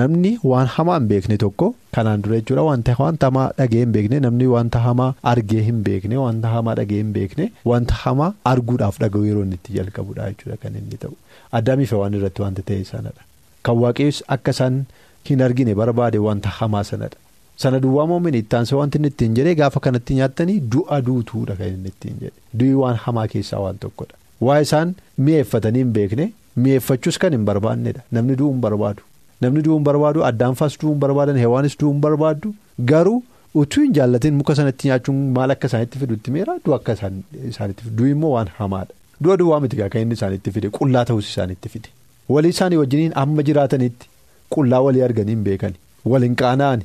namni 0.00 0.32
waan 0.52 0.66
hamaa 0.76 0.98
hin 0.98 1.08
beekne 1.12 1.36
tokko 1.44 1.68
kanaan 1.98 2.22
dura 2.26 2.40
jechuudha 2.40 2.62
wanta 2.70 2.94
hamaa 3.28 3.46
dhagee 3.60 3.82
hin 3.84 3.92
beekne 3.98 4.20
namni 4.26 4.46
wanta 4.54 4.78
hamaa 4.88 5.10
argee 5.34 5.62
hin 5.68 5.82
beekne 5.90 6.16
wanta 6.24 6.48
hamaa 6.56 6.74
dhagee 6.82 7.00
hin 7.02 7.12
beekne 7.18 7.50
wanta 7.72 7.94
hamaa 8.04 8.32
arguudhaaf 8.54 8.98
dhaga'u 9.04 9.24
yeroo 9.30 9.44
inni 9.48 9.54
itti 9.62 9.72
jalqabudha 9.78 10.30
jechuudha 10.34 10.56
kan 10.66 10.76
inni 10.82 10.96
ta'u 11.06 11.14
addaamiif 11.60 11.92
waan 12.02 12.14
irratti 12.20 12.42
wanta 12.48 12.62
ta'e 12.72 12.84
sanadha 12.92 13.22
kan 13.68 13.76
waaqayyoos 13.86 14.22
akka 14.38 14.50
isaan. 14.58 14.84
Hin 15.28 15.40
argine 15.44 15.70
barbaade 15.80 16.18
wanta 16.22 16.48
hamaa 16.56 16.80
sanadha. 16.86 17.16
Sana 17.62 17.78
duwwaa 17.82 18.04
moomin 18.08 18.34
ittaansa 18.40 18.76
wanti 18.76 18.98
inni 18.98 19.08
ittiin 19.12 19.34
jedhee 19.38 19.54
gaafa 19.60 19.80
kanatti 19.86 20.14
nyaattanii 20.18 20.56
du'a 20.74 20.98
duutuudha 21.06 21.54
kan 21.60 21.68
inni 21.76 21.88
ittiin 21.92 22.18
jedhe. 22.24 22.36
Du'i 22.62 22.74
waan 22.80 22.96
hamaa 23.04 23.24
keessaa 23.34 23.60
waan 23.62 23.78
tokkodha. 23.84 24.14
Waa 24.40 24.60
isaan 24.66 24.94
mi'eeffatanii 25.26 25.82
hin 25.84 25.92
beekne 25.98 26.26
mi'eeffachuus 26.66 27.18
kan 27.24 27.32
hin 27.36 27.44
barbaannedha. 27.50 28.00
Namni 28.12 28.36
du'uu 28.40 28.52
hin 28.52 28.60
barbaadu. 28.66 29.02
Namni 29.42 29.62
du'uu 29.66 29.76
hin 29.78 29.84
barbaadu 29.90 30.24
addaanfaas 30.30 30.78
du'uu 30.80 30.92
hin 30.94 31.00
barbaadan 31.04 31.36
heewaanis 31.42 31.78
du'uu 31.80 31.92
hin 31.92 32.00
barbaaddu 32.06 32.54
garuu 32.92 33.18
utuu 33.62 33.82
hin 33.86 33.92
jaallatin 33.98 34.34
muka 34.40 34.54
sanatti 34.60 34.88
nyaachuun 34.90 35.20
maal 35.38 35.50
akka 35.56 35.66
isaanitti 35.72 35.98
fidutti 36.04 36.30
meera 36.38 36.56
du'a 36.66 36.76
akka 36.80 36.92
isaanitti 37.00 37.82
fidu 37.84 37.96
du'i 38.00 38.10
immoo 38.16 38.32
waan 38.36 38.48
hamaadha. 38.58 38.92
Du'a 39.22 39.36
duwwaa 39.42 39.60
miti 39.66 39.76
kan 39.82 40.00
inni 40.06 40.14
isaanitti 40.20 40.50
fide 40.56 40.70
qullaa 40.78 41.04
ta'us 41.10 41.28
isaanitti 41.34 41.68
fide. 41.76 41.88
Walii 42.28 42.50
isaanii 42.56 42.76
wajjiniin 42.82 43.12
amma 43.22 43.42
jiraatanitti. 43.50 44.06
Qullaa 44.54 44.80
walii 44.86 45.02
arganii 45.08 45.34
hin 45.36 45.44
beekani 45.44 45.76
waliin 46.12 46.34
qaana'ani 46.40 46.84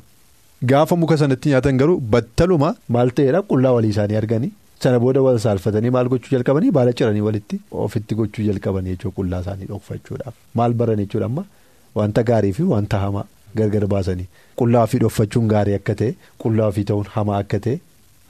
gaafa 0.71 0.95
muka 1.01 1.17
sanatti 1.21 1.49
nyaatan 1.53 1.77
garuu 1.81 1.97
battaluma 2.13 2.69
maal 2.95 3.09
ta'eedha 3.17 3.41
qullaa 3.49 3.71
walii 3.77 3.89
isaanii 3.95 4.15
arganii 4.21 4.51
sana 4.83 5.00
booda 5.00 5.21
wal 5.21 5.39
saalfatanii 5.45 5.89
maal 5.95 6.07
gochuu 6.13 6.31
jalqabanii? 6.36 6.71
Baala 6.77 6.93
ciranii 6.93 7.21
walitti 7.27 7.59
ofitti 7.71 8.15
gochuu 8.15 8.45
jalqabanii 8.50 8.95
jechuudha 8.95 9.15
qullaa 9.17 9.41
isaanii 9.45 9.65
dhokfachuudhaaf. 9.71 10.33
Maal 10.55 10.74
baran 10.74 10.98
jechuudha 11.03 11.25
amma 11.31 11.45
wanta 11.95 12.24
gaarii 12.24 12.53
fi 12.53 12.63
wanta 12.74 13.00
hamaa 13.05 13.25
gargar 13.55 13.88
baasanii. 13.93 14.27
Qullaa 14.59 14.83
ofii 14.88 15.00
dhokfachuun 15.05 15.48
gaarii 15.53 15.74
akka 15.79 15.95
ta'e 16.01 16.15
qullaa 16.43 16.67
ofii 16.74 16.83
ta'uun 16.91 17.07
hamaa 17.15 17.38
akka 17.45 17.59
ta'e 17.65 17.79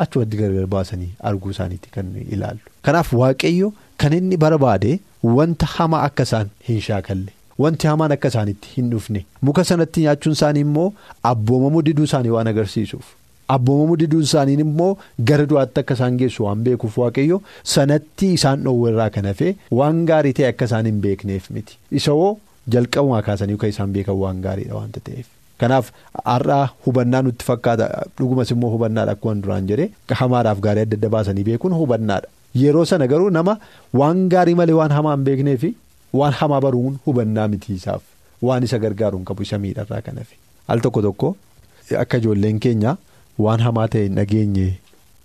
achumatti 0.05 0.37
gargar 0.41 0.65
baasanii 0.75 1.11
arguu 1.31 1.51
isaaniitti 1.55 1.89
kan 1.97 2.13
ilaallu. 2.31 2.59
Kanaaf 2.81 3.13
waaqayyo 3.21 3.73
kan 3.97 4.13
inni 4.19 4.37
barbaade 4.45 4.99
wanta 5.23 5.65
hamaa 5.75 6.01
akka 6.09 6.23
isaan 6.29 6.49
hin 6.69 6.81
shaakalle. 6.89 7.31
Wanti 7.63 7.87
hamaan 7.91 8.11
akka 8.15 8.27
isaanitti 8.31 8.69
hin 8.75 8.89
dhufne. 8.91 9.25
Muka 9.41 9.63
sanatti 9.69 10.01
nyaachuun 10.05 10.33
isaanii 10.37 10.61
immoo 10.65 10.93
abboomamuu 11.31 11.81
diduu 11.87 12.03
isaanii 12.09 12.29
waan 12.35 12.47
agarsiisuuf 12.51 13.07
abboomamuu 13.55 13.97
diduu 14.01 14.19
isaaniin 14.27 14.59
immoo 14.65 14.91
gara 15.31 15.45
du'aatti 15.51 15.79
akka 15.83 15.93
isaan 15.99 16.17
geessu 16.21 16.43
waan 16.45 16.61
beekuuf 16.67 16.97
waaqayyo 17.03 17.41
sanatti 17.73 18.27
isaan 18.37 18.63
dhoowwerraa 18.67 19.09
kan 19.17 19.25
hafe 19.31 19.49
waan 19.79 20.05
gaarii 20.11 20.33
ta'e 20.39 20.47
akka 20.53 20.65
isaan 20.71 20.85
hin 20.91 20.99
beekneef 21.07 21.49
miti 21.57 21.77
isa 22.01 22.11
hoo 22.21 22.31
jalqabumaa 22.75 23.21
kaasanii 23.27 23.57
kan 23.65 23.69
isaan 23.75 23.93
beekan 23.97 24.15
waan 24.23 24.41
gaariidha 24.45 24.75
waanta 24.79 24.99
ta'eef. 25.09 25.27
Kanaaf 25.61 25.87
har'aa 26.31 26.65
hubannaa 26.85 27.21
nutti 27.27 27.45
fakkaata 27.47 27.87
dhugumas 28.19 28.51
immoo 28.55 28.69
hubannaadha 28.75 29.11
akkuma 29.17 29.35
duraan 29.45 29.65
jedhee 29.71 29.89
hamaadhaaf 30.21 30.59
gaarii 30.65 30.83
adda 30.87 30.97
adda 30.99 31.09
baasanii 31.15 31.43
beekuun 31.49 31.73
hubannaadha 31.79 32.27
yeroo 32.61 32.85
sana 32.91 33.07
garuu 33.13 33.29
nama 33.39 33.57
waan 34.01 34.21
gaarii 34.35 34.55
malee 34.61 34.77
waan 34.81 34.91
hamaa 34.99 35.15
hin 35.17 35.25
beekneefi. 35.31 35.73
Waan 36.19 36.33
hamaa 36.37 36.61
baruun 36.65 36.95
hubannaa 37.07 37.47
mitiisaaf 37.55 38.01
waan 38.47 38.63
isa 38.67 38.77
gargaaruun 38.85 39.25
qabu 39.31 39.43
isa 39.47 39.57
miidharraa 39.65 40.01
kan 40.05 40.17
hafe 40.21 40.35
al 40.75 40.79
tokko 40.85 41.01
tokko 41.07 41.35
akka 42.03 42.17
ijoolleen 42.23 42.59
keenya 42.65 42.95
waan 43.45 43.61
hamaa 43.67 43.87
ta'e 43.95 44.03
hin 44.07 44.15
dhageenye 44.19 44.67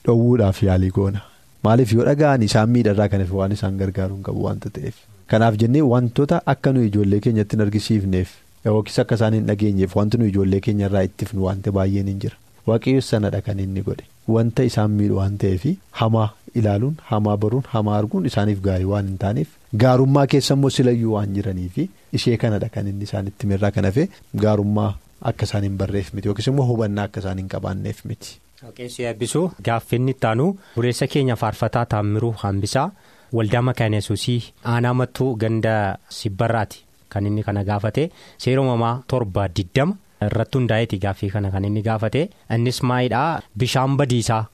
dhoowwuudhaaf 0.06 0.62
yaalii 0.68 0.90
goona. 0.98 1.20
Maaliif 1.64 1.92
yoo 1.96 2.04
dhaga'an 2.10 2.42
isaan 2.46 2.70
miidharraa 2.76 3.08
kan 3.12 3.20
hafe 3.24 3.34
waan 3.40 3.52
isaan 3.58 3.78
gargaaruun 3.82 4.22
qabu 4.28 4.44
waanta 4.46 4.70
ta'eef. 4.78 4.94
Kanaaf 5.32 5.56
jennee 5.62 5.82
wantoota 5.92 6.40
akka 6.54 6.72
nuyi 6.76 6.88
ijoollee 6.92 7.20
keenyatti 7.26 7.56
hin 7.56 7.62
argisiifneef 7.66 8.30
yookiis 8.70 8.98
akka 9.02 9.14
isaan 9.20 9.34
hin 9.38 9.46
dhageenyeef 9.50 9.96
wanti 10.00 10.18
nuyi 10.22 10.30
ijoollee 10.34 10.60
keenyarraa 10.66 11.02
ittifnu 11.10 11.44
wanta 11.48 11.72
baay'een 11.78 12.06
hin 12.12 12.18
jira. 12.24 12.36
Waaqayyo 12.66 13.00
sanadha 13.10 13.40
kan 13.46 13.58
inni 13.66 13.82
godhe. 13.86 14.04
Wanta 14.34 14.62
isaan 14.70 14.90
miidhu 14.98 15.16
waan 15.20 15.36
ta'eef 15.44 15.64
hamaa 16.02 16.28
ilaaluun 16.60 16.94
hamaa 17.12 17.36
baruun 17.44 17.64
hamaa 17.72 17.96
arguun 18.02 18.26
isaaniif 18.30 18.60
gaarii 18.66 18.84
waan 18.92 19.06
hin 19.10 19.18
taaneef. 19.24 19.48
Gaarummaa 19.84 20.26
keessa 20.34 20.54
immoo 20.58 20.70
silayyuu 20.76 21.12
waan 21.14 21.34
jiraniifi 21.38 21.88
ishee 22.18 22.36
kanadha 22.44 22.68
kan 22.76 22.86
inni 22.92 23.04
isaanitti 23.08 23.46
mirraa 23.52 23.70
kan 23.78 23.84
hafe 23.90 24.08
gaarummaa 24.44 24.92
akka 25.22 25.44
isaan 25.48 25.62
hin 25.68 25.76
barreef 25.78 26.12
miti. 26.14 26.28
Yookiis 26.28 26.46
immoo 26.52 26.66
hubannaa 26.70 27.04
akka 27.10 27.20
isaan 27.24 27.38
hin 27.42 27.48
qabaanneef 27.54 28.04
miti. 28.10 28.38
Waaqessi 28.64 29.02
eebbisuu 29.10 29.44
gaaffinni 29.64 30.10
ittaanu 30.16 30.46
buleessa 30.76 31.06
keenya 31.14 31.36
faarfataa 31.42 31.84
taammiruu 31.94 32.32
hambisaa 32.44 32.90
waldaa 33.38 33.62
makaana 33.68 33.96
yesuusii 34.00 34.38
aanaa 34.74 34.94
mattuu 35.00 35.34
ganda 35.36 35.74
sibbarraati. 36.18 36.84
Kan 37.08 37.26
inni 37.26 37.42
kana 37.42 37.64
gaafate. 37.64 38.10
Seera 38.38 38.62
uumamaa 38.62 38.94
torba 39.06 39.48
diddama. 39.56 39.96
Irratti 40.26 40.58
hundaa'eeti 40.58 40.98
gaaffii 41.02 41.30
kana 41.30 41.50
kan 41.50 41.64
inni 41.64 41.82
gaafate. 41.82 42.22
Innis 42.54 42.82
maayidhaa 42.82 43.42
bishaan 43.58 43.96
badiisaa 43.96 44.44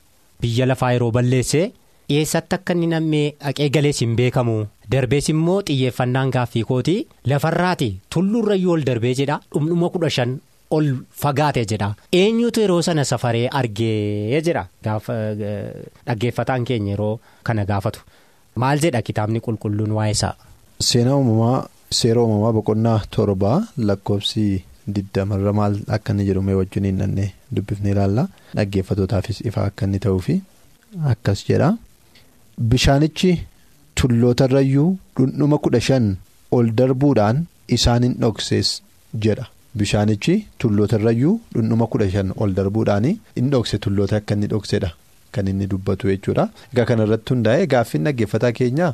biyya 0.41 0.67
lafaa 0.67 0.93
yeroo 0.97 1.11
balleesse. 1.19 1.63
dhiyeessatti 2.11 2.55
akka 2.57 2.73
inni 2.75 2.87
nammee 2.91 3.27
dhaqee 3.41 3.69
galees 3.75 4.01
hin 4.03 4.15
beekamu? 4.19 4.55
Darbees 4.93 5.29
immoo 5.33 5.59
xiyyeeffannaan 5.69 6.31
gaaffii 6.37 6.63
kooti. 6.71 6.95
Lafarraati. 7.33 7.89
Tulluurrayyuu 8.15 8.73
ol 8.73 8.83
darbee 8.89 9.13
jedha. 9.21 9.37
Dhumdhuma 9.55 9.89
kudha 9.97 10.11
shan 10.17 10.33
ol 10.77 10.87
fagaate 11.23 11.63
jedha. 11.71 11.89
Eenyutu 12.21 12.61
yeroo 12.65 12.83
sana 12.89 13.05
safaree 13.11 13.49
argee 13.61 14.41
jedha 14.47 14.65
dhaggeeffataan 16.07 16.65
keenya 16.69 16.93
yeroo 16.95 17.13
kana 17.49 17.65
gaafatu. 17.71 18.01
Maal 18.63 18.79
jedha 18.85 19.03
kitaabni 19.09 19.41
qulqulluun 19.47 19.93
waa'ee 19.99 20.15
isaa. 20.17 20.35
Seenaa 20.89 21.17
uumamaa 21.21 21.59
seera 22.01 22.23
uumamaa 22.23 22.53
boqonnaa 22.59 22.99
torbaa 23.17 23.59
lakkoofsi 23.91 24.47
digdamarra 24.95 25.53
maal 25.61 25.75
akka 25.97 26.13
inni 26.15 26.25
jedhu 26.31 26.57
wajjin 26.61 26.85
hin 26.91 26.99
dhannee 27.03 27.29
dubbifnee 27.57 27.93
ilaalla. 27.97 28.25
Dhaggeeffatootaafis 28.57 29.41
ifa 29.51 29.65
akka 29.71 29.87
inni 29.91 29.99
ta'uufi 30.07 30.41
akkas 31.13 31.45
jedha. 31.51 31.71
Bishaanichi 32.71 33.31
tullootarrayyuu 34.01 34.91
dhundhuma 35.17 35.59
kudha 35.65 35.81
shan 35.89 36.07
ol 36.57 36.67
darbuudhaan 36.79 37.47
isaan 37.77 38.03
hin 38.07 38.15
dhoksees 38.23 38.69
jedha. 39.27 39.47
Bishaanichi 39.75 40.47
tullootarrayyuu 40.59 41.41
dhundhuma 41.55 41.87
kudha 41.87 42.11
shan 42.11 42.33
ol 42.37 42.53
darbuudhaan 42.55 43.05
hin 43.37 43.51
dhokse 43.53 43.79
tulloota 43.79 44.17
akka 44.17 44.35
inni 44.35 44.47
dhoksedha 44.55 44.91
kan 45.33 45.47
inni 45.51 45.67
dubbatu 45.73 46.09
jechuudha. 46.11 46.49
Egaa 46.75 46.85
kanarratti 46.91 47.33
hundaa'e 47.35 47.67
gaaffiin 47.75 48.05
dhaggeeffataa 48.09 48.51
keenya 48.59 48.89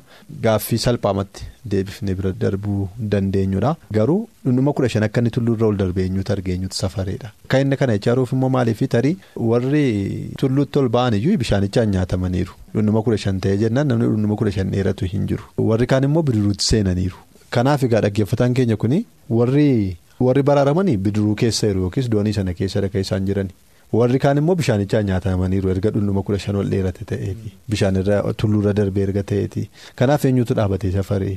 gaaffii 0.46 0.78
salphaamatti 0.82 1.46
deebifnee 1.74 2.14
bira 2.18 2.32
darbuu 2.42 2.88
dandeenyudha. 3.14 3.70
Garuu 3.98 4.28
dhundhuma 4.44 4.72
kudha 4.76 4.88
shan 4.94 5.02
akka 5.08 5.20
inni 5.24 5.30
tulluurra 5.38 5.66
ol 5.70 5.76
darbee 5.80 6.04
eenyutu 6.10 6.32
argeenyutu 6.36 6.76
safareedha. 6.82 7.32
Kan 7.48 7.64
inni 7.64 7.76
kana 7.80 7.94
ijaaruuf 8.02 8.32
immoo 8.36 8.52
maaliif 8.58 8.82
tarii 8.98 9.16
warri 9.50 10.30
tulluutti 10.38 10.78
ol 10.84 10.88
ba'an 11.00 11.14
iyyuu 11.22 11.38
bishaanichaan 11.44 11.88
nyaatamaniiru. 11.96 12.52
Dhundhuma 12.74 13.02
kudha 13.02 13.16
shan 13.26 13.40
ta'ee 13.40 13.56
jennaan 13.66 13.88
namni 13.94 14.04
dhundhuma 14.12 14.36
kudha 14.36 14.52
shan 14.60 14.70
dheeratu 14.76 15.08
hin 15.14 15.26
jiru. 15.32 15.44
Warri 15.70 15.86
kaan 15.86 16.04
immoo 16.10 16.22
bidiruutti 16.22 16.64
seenaniiru. 16.72 17.16
Kanaaf 17.50 17.82
egaa 17.88 18.00
dhaggeeffataan 18.04 18.54
keenya 18.60 18.76
kuni 18.76 19.06
warri. 19.30 19.70
Warri 20.20 20.42
baraaramanii 20.42 20.96
bidiruu 20.96 21.34
keessa 21.40 21.66
jiru 21.68 21.80
yookiis 21.86 22.08
doonii 22.12 22.32
sana 22.38 22.54
keessa 22.58 22.80
dhaqee 22.84 23.00
isaan 23.04 23.26
jirani 23.28 23.50
warri 23.98 24.18
kaan 24.24 24.38
immoo 24.40 24.54
bishaanichaan 24.60 25.04
nyaatamaniiru 25.10 25.70
erga 25.74 25.90
dhundhuma 25.96 26.22
kudha 26.28 26.38
shan 26.44 26.56
ol 26.60 26.70
dheerate 26.74 27.04
ta'eeti 27.10 27.52
bishaan 27.74 27.98
irra 28.02 28.22
tulluurra 28.42 28.72
darbee 28.78 29.04
erga 29.08 29.22
ta'eeti 29.32 29.64
kanaaf 30.00 30.24
eenyutu 30.30 30.54
dhaabatee 30.60 30.92
safaree 30.96 31.36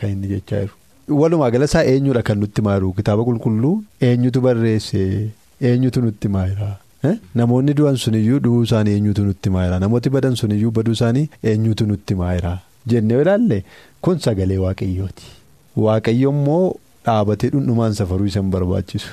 kan 0.00 0.10
inni 0.10 0.28
jechaa 0.34 0.60
jiru. 0.60 0.74
Walumaa 1.22 1.50
galasaa 1.56 1.82
eenyudha 1.94 2.22
kan 2.28 2.38
nutti 2.44 2.62
maaru 2.68 2.92
kitaaba 3.00 3.24
qulqulluu 3.30 3.72
eenyutu 4.10 4.40
barreesse? 4.46 5.02
Eenyutu 5.70 6.00
nutti 6.04 6.28
maayira 6.36 6.70
namoonni 7.40 7.74
du'an 7.80 7.96
suniyyuu 8.04 8.40
du'uu 8.44 8.62
isaanii 8.68 8.94
eenyutu 9.00 9.24
nutti 9.30 9.50
maayira 9.56 9.78
namooti 9.86 10.10
badan 10.18 10.36
suniyyuu 10.44 10.70
baduu 10.78 10.92
isaanii 11.00 11.26
eenyutu 11.54 11.86
nutti 11.90 12.14
maayira 12.22 12.54
jennee 12.92 13.20
ilaalle 13.24 13.64
kun 14.04 14.18
sagalee 14.28 14.58
waaqayyooti. 14.68 15.24
Waaqayyo 15.76 16.30
immoo. 16.38 16.64
Dhaabatee 17.06 17.50
dhundhumaan 17.52 17.94
safaruu 17.98 18.26
isa 18.30 18.40
hin 18.40 18.50
barbaachisu. 18.54 19.08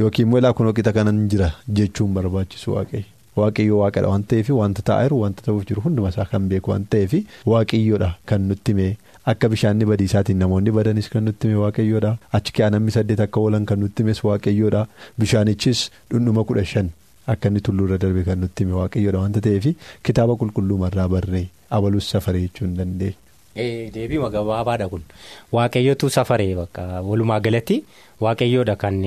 Yookiin 0.00 0.26
immoo 0.28 0.38
ilaa 0.42 0.52
kun 0.58 0.72
qixa 0.78 0.92
kanan 0.96 1.20
jira 1.34 1.50
jechuun 1.78 2.14
barbaachisu 2.16 2.74
waaqayyo. 2.76 3.04
Waaqayyo 3.40 3.76
waaqadha 3.82 4.08
waan 4.12 4.24
ta'eef 4.32 4.48
wanta 4.60 4.82
taa'aa 4.88 5.04
jiru 5.06 5.20
wanta 5.22 5.42
ta'uuf 5.46 5.66
jiru 5.68 5.82
hunduma 5.84 6.08
isaa 6.14 6.26
kan 6.32 6.48
beeku 6.52 6.70
waan 6.72 6.84
ta'eef 6.94 7.12
waaqayyoodha 7.52 8.08
kan 8.32 8.42
nutti 8.50 8.74
mee 8.80 8.90
akka 9.32 9.48
bishaanni 9.52 9.86
badiisaatiin 9.90 10.38
namoonni 10.42 10.70
badanis 10.78 11.08
kan 11.14 11.24
nutti 11.30 11.46
mee 11.52 11.60
waaqayyoodha 11.62 12.12
achi 12.38 12.52
ka'aa 12.58 12.70
namni 12.76 12.90
saddeet 12.96 13.20
akka 13.26 13.40
oolan 13.44 13.66
kan 13.72 13.78
nutti 13.84 14.02
mees 14.08 14.24
waaqayyoodha 14.28 14.82
bishaanichis 15.24 15.84
dhundhuma 16.10 16.44
kudha 16.50 16.64
shan 16.74 16.90
akka 17.34 17.48
inni 17.52 17.60
tulluurra 17.70 17.98
darbe 18.04 18.22
kan 18.28 18.38
nutti 18.46 18.64
mee 18.68 18.76
waaqayyoodha 18.82 19.22
wanta 19.26 19.40
ta'eef 19.48 19.66
kitaaba 20.10 20.34
qulqulluumarraa 20.42 21.08
barree 21.16 21.46
abalus 21.78 22.10
safaree 22.14 22.42
jechuu 22.46 22.66
hin 22.66 22.76
dandeenya. 22.82 23.16
Deebii 23.56 24.18
gabaabaadha 24.30 24.88
kun. 24.88 25.02
Waaqayyootu 25.52 26.10
safaree 26.10 26.54
bakka 26.54 27.02
walumaa 27.02 27.40
galatti 27.40 27.82
waaqayyoodha 28.20 28.76
kan 28.76 29.02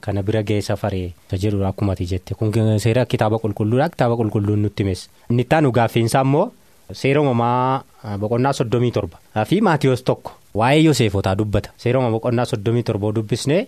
kana 0.00 0.22
bira 0.22 0.42
ga'ee 0.42 0.60
safaree 0.62 1.12
jedhudha 1.32 1.68
akkuma 1.68 1.92
ati 1.92 2.06
jette. 2.06 2.34
Kun 2.34 2.52
seera 2.78 3.04
kitaaba 3.06 3.38
qulqulluudha 3.38 3.88
kitaaba 3.88 4.16
qulqulluun 4.16 4.58
nutti 4.62 4.82
himes. 4.82 5.08
Inni 5.30 5.42
itti 5.46 5.70
gaaffiinsaa 5.78 6.22
immoo 6.26 6.50
seera 6.92 7.20
uumamaa 7.22 7.82
boqonnaa 8.18 8.52
soddomii 8.52 8.90
torba. 8.92 9.18
Fi 9.46 9.60
maatiyoos 9.60 10.02
tokko 10.02 10.32
waa'ee 10.54 10.82
Yoosefotaa 10.84 11.34
dubbata. 11.38 11.70
Seera 11.78 11.98
uumamaa 12.00 12.16
boqonnaa 12.18 12.44
soddomii 12.44 12.82
torba 12.82 13.12
dubbisnee 13.14 13.66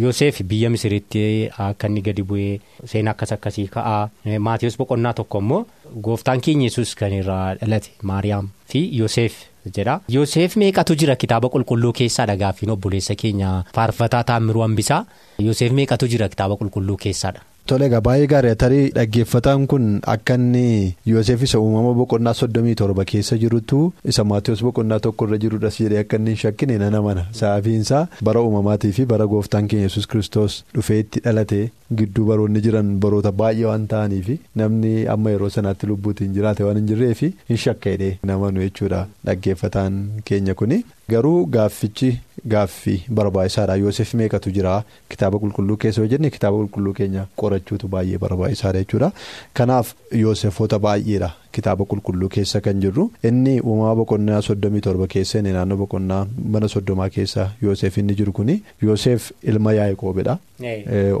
Yoosef 0.00 0.40
biyya 0.42 0.70
Misiritti 0.70 1.50
akka 1.58 1.86
inni 1.88 2.00
gadi 2.02 2.22
bu'ee 2.22 2.60
seenaa 2.84 3.12
akkas 3.12 3.32
akkasii 3.36 3.68
ka'aa. 3.68 4.08
Maatiyoos 4.38 4.78
boqonnaa 4.78 5.12
tokko 5.14 5.38
immoo 5.38 5.66
gooftaan 6.00 6.40
keenya 6.40 6.70
yesus 6.70 6.94
kan 6.94 7.12
irraa 7.12 7.54
dhalate 7.60 7.90
Maariyaam 8.02 8.48
fi 8.66 8.88
Yoosef. 8.98 9.49
Jedha 9.76 10.00
Yoosef 10.08 10.56
meeqatu 10.56 10.94
jira 11.02 11.16
kitaaba 11.16 11.48
qulqulluu 11.54 11.92
keessaadha 12.00 12.36
gaaffiin 12.42 12.70
obboleessa 12.76 13.14
keenya 13.22 13.52
faarfataa 13.76 14.22
taammiruu 14.32 14.62
hambisaa 14.66 15.04
Yoosef 15.46 15.72
meeqatu 15.72 16.08
jira 16.08 16.28
kitaaba 16.28 16.54
qulqulluu 16.56 16.96
keessaadha. 16.96 17.40
Tole 17.66 17.86
egaa 17.86 18.00
baay'ee 18.06 18.26
gaarii 18.30 18.54
tarii 18.60 18.86
dhaggeeffataan 18.94 19.66
kun 19.70 19.84
akka 20.12 20.34
inni 20.38 20.94
Yoosef 21.10 21.42
isa 21.46 21.58
uumama 21.60 21.92
boqonnaa 21.98 22.32
soddomii 22.38 22.74
torba 22.80 23.04
keessa 23.10 23.38
jirutu 23.42 23.82
isa 24.12 24.24
maatiyoos 24.30 24.62
boqonnaa 24.66 24.98
tokkorra 25.04 25.38
jirudhas 25.44 25.78
jedhee 25.82 26.00
akka 26.02 26.16
inni 26.20 26.30
hin 26.34 26.40
shakkine 26.42 26.78
nana 26.82 27.02
mana 27.06 27.24
sababiinsaa 27.40 28.02
bara 28.28 28.42
uumamaatii 28.48 28.92
fi 28.98 29.06
bara 29.12 29.26
gooftaan 29.34 29.68
keenya 29.72 29.86
yesus 29.90 30.06
kiristoos 30.14 30.58
dhufee 30.74 30.98
itti 31.04 31.20
dhalate 31.26 31.60
gidduu 32.00 32.26
baroonni 32.32 32.60
jiran 32.68 32.90
baroota 33.04 33.32
baay'ee 33.42 33.64
waan 33.70 33.86
ta'aniif 33.94 34.30
namni 34.62 34.94
amma 35.16 35.30
yeroo 35.36 35.50
sanaatti 35.58 35.86
lubbuutiin 35.92 36.34
jiraate 36.38 36.64
waan 36.68 36.76
hin 36.82 36.86
jirreef 36.92 37.22
hin 37.28 37.56
shakkadhe 37.66 38.10
namanu 38.32 38.66
jechuudha 38.66 39.06
dhaggeeffataan 39.26 40.02
keenya 40.24 40.54
kuni. 40.62 40.82
Garuu 41.10 41.46
gaaffichi 41.46 42.10
gaaffii 42.52 43.04
barbaachisaadha. 43.18 43.76
Yoosef 43.82 44.14
meeqatu 44.14 44.50
jira? 44.56 44.82
Kitaaba 45.08 45.38
qulqulluu 45.42 45.76
keessa 45.84 46.00
yoo 46.02 46.08
jenne 46.12 46.30
kitaaba 46.30 46.56
qulqulluu 46.60 46.92
keenya 46.98 47.26
qorachuutu 47.42 47.88
baay'ee 47.94 48.18
barbaachisaadha 48.24 48.82
jechuudha. 48.84 49.12
Kanaaf 49.54 49.94
Yoosefoota 50.22 50.78
baay'eedha 50.78 51.30
kitaaba 51.52 51.84
qulqulluu 51.84 52.28
keessa 52.36 52.60
kan 52.60 52.80
jirru. 52.84 53.10
Inni 53.24 53.60
uumama 53.60 53.94
boqonnaa 54.00 54.40
soddomii 54.48 54.80
torba 54.86 55.06
keessa 55.14 55.38
inni 55.38 55.52
naannoo 55.56 55.76
boqonnaa 55.82 56.26
mana 56.56 56.68
soddomaa 56.68 57.08
keessa 57.16 57.50
Yoosef 57.62 57.98
inni 57.98 58.14
jiru 58.20 58.32
kuni 58.32 58.62
Yoosef 58.82 59.30
ilma 59.42 59.72
Yaaqoobidha. 59.78 60.38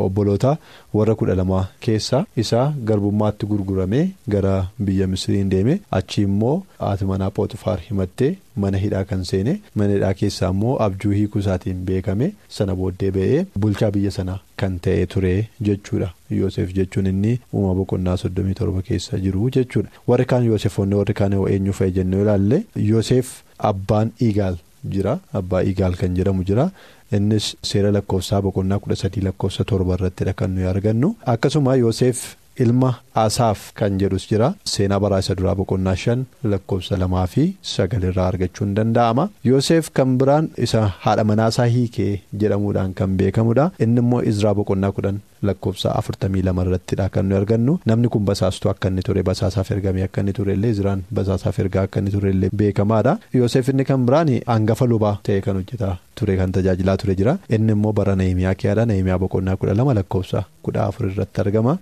Obboloota 0.06 0.56
warra 0.94 1.14
kudha 1.14 1.34
lamaa 1.34 1.64
keessa 1.80 2.24
isaa 2.36 2.72
garbummaatti 2.84 3.46
gurguramee 3.46 4.08
gara 4.28 4.66
biyya 4.78 5.06
Misiriin 5.06 5.48
deeme. 5.50 5.80
Achi 5.90 6.22
immoo 6.22 6.62
haati 6.78 7.04
manaa 7.04 7.30
Pootifaar 7.30 7.78
himattee 7.88 8.36
mana 8.56 8.78
hidhaa 8.78 9.04
kan 9.04 9.24
seene. 9.24 9.60
Mana 9.74 9.92
hidhaa 9.94 10.14
keessaa 10.14 10.50
immoo 10.50 10.76
abjuu 10.86 11.12
hiikuu 11.12 11.38
isaatiin 11.44 11.84
beekame 11.90 12.32
sana 12.48 12.74
booddee 12.74 13.10
ba'ee 13.16 13.46
bulchaa 13.58 13.90
biyya 13.90 14.10
sanaa 14.10 14.38
kan 14.62 14.78
ta'e 14.86 15.06
ture 15.14 15.34
jechuudha. 15.68 16.08
Yoosef 16.38 16.72
jechuun 16.78 17.06
inni 17.12 17.32
uumama 17.54 17.74
boqonnaa 17.80 18.16
soddomii 18.22 18.54
torba 18.60 18.82
keessa 18.88 19.18
jiru 19.24 19.50
jechuudha. 19.56 19.90
Warri 20.08 20.24
kaan 20.32 20.44
Yoosefoonni 20.50 20.94
warri 21.00 21.14
kaan 21.20 21.32
eenyu 21.40 21.72
fa'i 21.80 21.90
jennee 21.98 22.22
ilaalle 22.24 22.64
Yoosef 22.90 23.34
abbaan 23.72 24.12
Igaal 24.28 24.56
jira. 24.94 25.18
Abbaa 25.42 25.62
Igaal 25.72 25.96
kan 26.02 26.16
jedhamu 26.20 26.44
jira. 26.52 26.70
innis 27.16 27.46
seera 27.68 27.88
lakkoofsaa 27.94 28.38
boqonnaa 28.42 28.76
kudha 28.82 28.96
sadii 28.98 29.22
lakkoofsa 29.26 29.64
torba 29.70 29.94
irrattidha 29.96 30.32
kan 30.40 30.50
nuyi 30.54 30.66
argannu. 30.72 31.08
Akkasuma 31.32 31.72
Yoosef 31.80 32.20
ilma 32.64 32.90
Asaaf 33.14 33.72
kan 33.74 33.98
jedhus 33.98 34.26
jira 34.30 34.48
seenaa 34.72 35.00
baraa 35.04 35.18
isa 35.24 35.34
duraa 35.38 35.54
boqonnaa 35.60 35.94
shan 36.02 36.20
lakkoofsa 36.52 36.96
lamaa 37.02 37.26
fi 37.32 37.44
sagal 37.72 38.04
irraa 38.10 38.26
argachuun 38.32 38.74
danda'ama 38.76 39.28
Yoosef 39.50 39.90
kan 39.98 40.12
biraan 40.20 40.50
isa 40.66 40.82
haadha 41.06 41.24
manaasaa 41.30 41.66
hiikee 41.76 42.12
jedhamuudhaan 42.42 42.94
kan 43.00 43.16
beekamudha 43.22 43.70
inni 43.86 44.00
immoo 44.04 44.22
Izraa 44.32 44.54
boqonnaa 44.60 44.92
kudhan 44.98 45.18
lakkoofsa 45.48 45.94
afurtamii 46.00 46.42
lama 46.48 46.62
irrattidha 46.66 47.08
kan 47.16 47.26
nuyi 47.28 47.38
argannu 47.40 47.74
namni 47.90 48.08
kun 48.14 48.24
basaastuu 48.30 48.70
akka 48.74 48.88
inni 48.92 49.02
ture 49.08 49.22
basaasaaf 49.30 49.70
ergamee 49.76 50.04
akka 50.08 50.20
inni 50.24 50.32
ture 50.38 50.52
illee 50.58 50.70
Izraan 50.76 51.02
basaasaaf 51.18 51.58
ergaa 51.64 51.82
akka 51.88 51.98
inni 52.04 52.10
ture 52.16 52.30
illee 52.34 52.50
beekamaadha 52.62 53.16
Yoosef 53.40 53.68
inni 53.74 53.84
kan 53.90 54.06
biraan 54.10 54.30
hangafa 54.52 54.86
lubaa 54.92 55.14
ta'e 55.28 55.40
kan 55.46 55.56
hojjetaa 55.60 55.96
ture 56.20 56.36
kan 56.40 56.52
tajaajilaa 56.56 56.96
ture 57.02 57.14
jira 57.20 57.34
inni 57.58 57.72
immoo 57.76 57.92
bara 58.00 58.16
Nahimiyaa 58.22 58.54
keeyyaadha 58.62 58.86
Nahimiyaa 58.92 59.18
boqonnaa 59.24 59.56
kudha 59.62 59.74
lama 59.80 59.94
lakkoofsa 60.00 60.44
kudha 60.68 60.84
afur 60.90 61.06
irratti 61.10 61.40
argama 61.44 61.78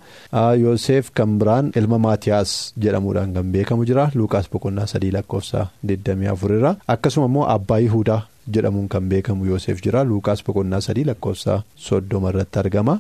Yoosef 0.65 1.11
kan 1.19 1.28
biraan 1.39 1.71
ilma 1.77 1.99
Maatiyaas 1.99 2.53
jedhamuudhaan 2.85 3.33
kan 3.37 3.53
beekamu 3.53 3.85
jira. 3.91 4.11
Luukaas 4.15 4.49
boqonnaa 4.53 4.87
sadii 4.87 5.11
lakkoofsa 5.17 5.67
24 5.93 6.57
irra 6.59 6.75
akkasuma 6.95 7.27
immoo 7.31 7.47
abbaa 7.55 7.79
Yihudaa 7.85 8.21
jedhamuun 8.57 8.89
kan 8.89 9.09
beekamu 9.13 9.47
Yoosef 9.51 9.83
jira. 9.85 10.05
Luukaas 10.05 10.45
boqonnaa 10.47 10.81
sadii 10.81 11.05
lakkoofsa 11.11 11.63
soddoma 11.77 12.31
irratti 12.35 12.59
argama. 12.65 12.99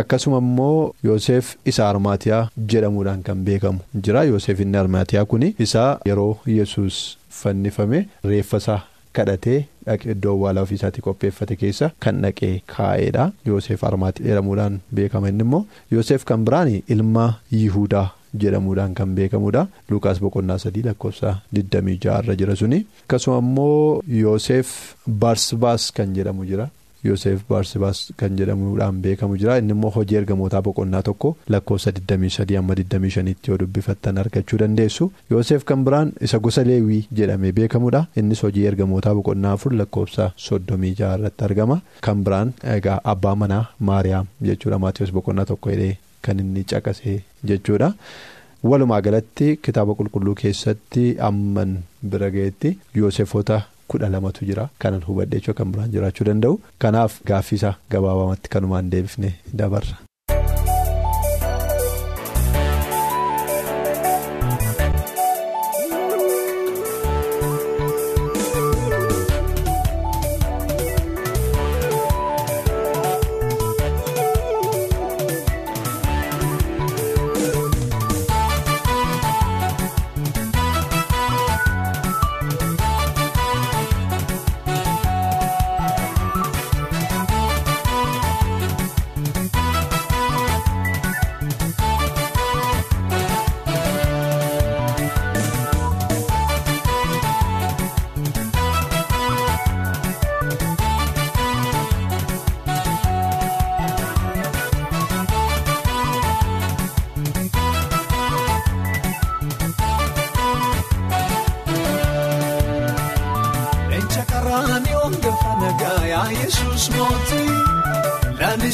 Akkasuma 0.00 0.38
immoo 0.44 0.92
Yoosef 1.04 1.54
isa 1.66 1.88
Armaatiyaa 1.88 2.48
jedhamuudhaan 2.74 3.22
kan 3.22 3.44
beekamu 3.48 3.78
jira. 4.04 4.24
Yoosef 4.24 4.60
inni 4.60 4.76
Armaatiyaa 4.84 5.24
kun 5.24 5.42
isa 5.58 5.98
yeroo 6.06 6.38
Yesuus 6.46 7.18
fannifame 7.42 8.06
reeffasaa 8.24 8.80
kadhatee 9.12 9.58
dhaqee 9.86 10.12
iddoo 10.16 10.32
awwaalaa 10.36 10.62
ofiisaatii 10.68 11.02
qopheeffate 11.06 11.56
keessa 11.56 11.90
kan 12.06 12.22
dhaqee 12.24 12.52
kaa'eedha. 12.76 13.30
Yoosef 13.46 13.84
Armaatiyaa 13.84 14.28
jedhamuudhaan 14.30 14.80
beekama. 14.94 15.28
Inni 15.28 15.42
immoo 15.48 15.64
Yoosef 15.92 16.24
kan 16.24 16.44
biraan 16.48 16.72
ilma 16.88 17.26
Yihudaa 17.52 18.08
jedhamuudhaan 18.42 18.94
kan 18.94 19.14
beekamudha. 19.14 19.66
Lukaas 19.90 20.20
boqonnaa 20.24 20.58
sadii 20.64 20.82
lakkoofsa 20.88 21.36
26 21.52 22.18
irra 22.24 22.34
jira 22.42 22.56
suni. 22.56 22.84
Akkasuma 23.04 23.38
immoo 23.38 24.02
Yoosef 24.22 24.74
Barsbaas 25.24 25.90
kan 25.92 26.14
jedhamu 26.18 26.44
jira. 26.52 26.68
Yoosef 27.04 27.42
Baarsibaas 27.48 28.00
kan 28.16 28.36
jedhamuudhaan 28.38 29.00
beekamu 29.02 29.36
jira. 29.40 29.56
Inni 29.58 29.72
immoo 29.76 29.90
hojii 29.94 30.16
ergamootaa 30.20 30.60
boqonnaa 30.62 31.02
tokko 31.02 31.36
lakkoofsa 31.54 31.90
23 31.98 32.56
amma 32.60 32.74
25tti 32.80 33.48
yoo 33.52 33.58
dubbifattan 33.62 34.18
argachuu 34.22 34.58
dandeessu. 34.62 35.10
Yoosef 35.30 35.64
kan 35.64 35.84
biraan 35.84 36.12
isa 36.20 36.38
gosa 36.38 36.64
leewwii 36.64 37.06
jedhamee 37.20 37.52
beekamudha. 37.60 38.04
Innis 38.16 38.42
hojii 38.42 38.66
ergamootaa 38.72 39.14
boqonnaa 39.20 39.52
afur 39.58 39.72
lakkoofsa 39.82 40.30
36 40.48 41.14
irratti 41.14 41.44
argama. 41.50 41.80
Kan 42.00 42.24
biraan 42.24 42.52
egaa 42.76 43.00
abbaa 43.14 43.34
manaa 43.44 43.64
Maariyaam 43.80 44.26
jechuudha. 44.50 44.78
Maatiyoos 44.78 45.12
boqonnaa 45.12 45.44
tokko 45.52 45.70
hidhee 45.76 45.96
kan 46.22 46.38
inni 46.40 46.64
caqasee 46.74 47.20
jechuudha. 47.44 47.92
Walumaa 48.62 49.00
galatti 49.00 49.54
kitaaba 49.64 49.94
qulqulluu 49.98 50.34
keessatti 50.40 51.04
amman 51.28 51.70
bira 52.02 52.28
ga'etti 52.34 52.74
Yoosefota 52.94 53.56
kudha 53.92 54.08
lamatu 54.14 54.44
jira 54.50 54.68
kanan 54.84 55.02
hubadhee 55.08 55.54
kan 55.62 55.72
biraan 55.72 55.90
jiraachuu 55.96 56.28
danda'u 56.30 56.60
kanaaf 56.84 57.18
gaaffiisa 57.32 57.74
gabaabamatti 57.90 58.48
kanumaan 58.54 58.90
deebifne 58.92 59.34
dabarra. 59.62 59.98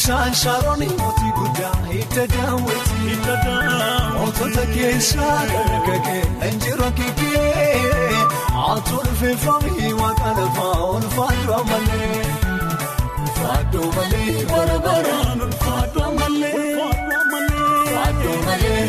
Lalisaan 0.07 0.35
Sharooni 0.35 0.87
mootii 0.99 1.33
guddaa 1.37 1.87
hidda 1.87 2.25
daawwati. 2.33 3.17
Mootota 4.19 4.67
keessaa 4.75 5.41
dargagee 5.53 6.23
injira 6.49 6.91
kiikee. 6.91 8.11
Atuun 8.69 9.09
feefamii 9.21 9.93
waaqa 10.01 10.31
lafaa 10.39 10.85
ulfaadhu 10.99 11.59
malee. 11.71 12.23
Ulfaadhu 13.23 13.83
malee 13.97 14.45
bara 14.53 14.79
baraan 14.87 15.43
ulfaadhu 15.49 16.07
malee. 16.21 16.63
Ulfaadhu 16.87 18.39
malee 18.47 18.87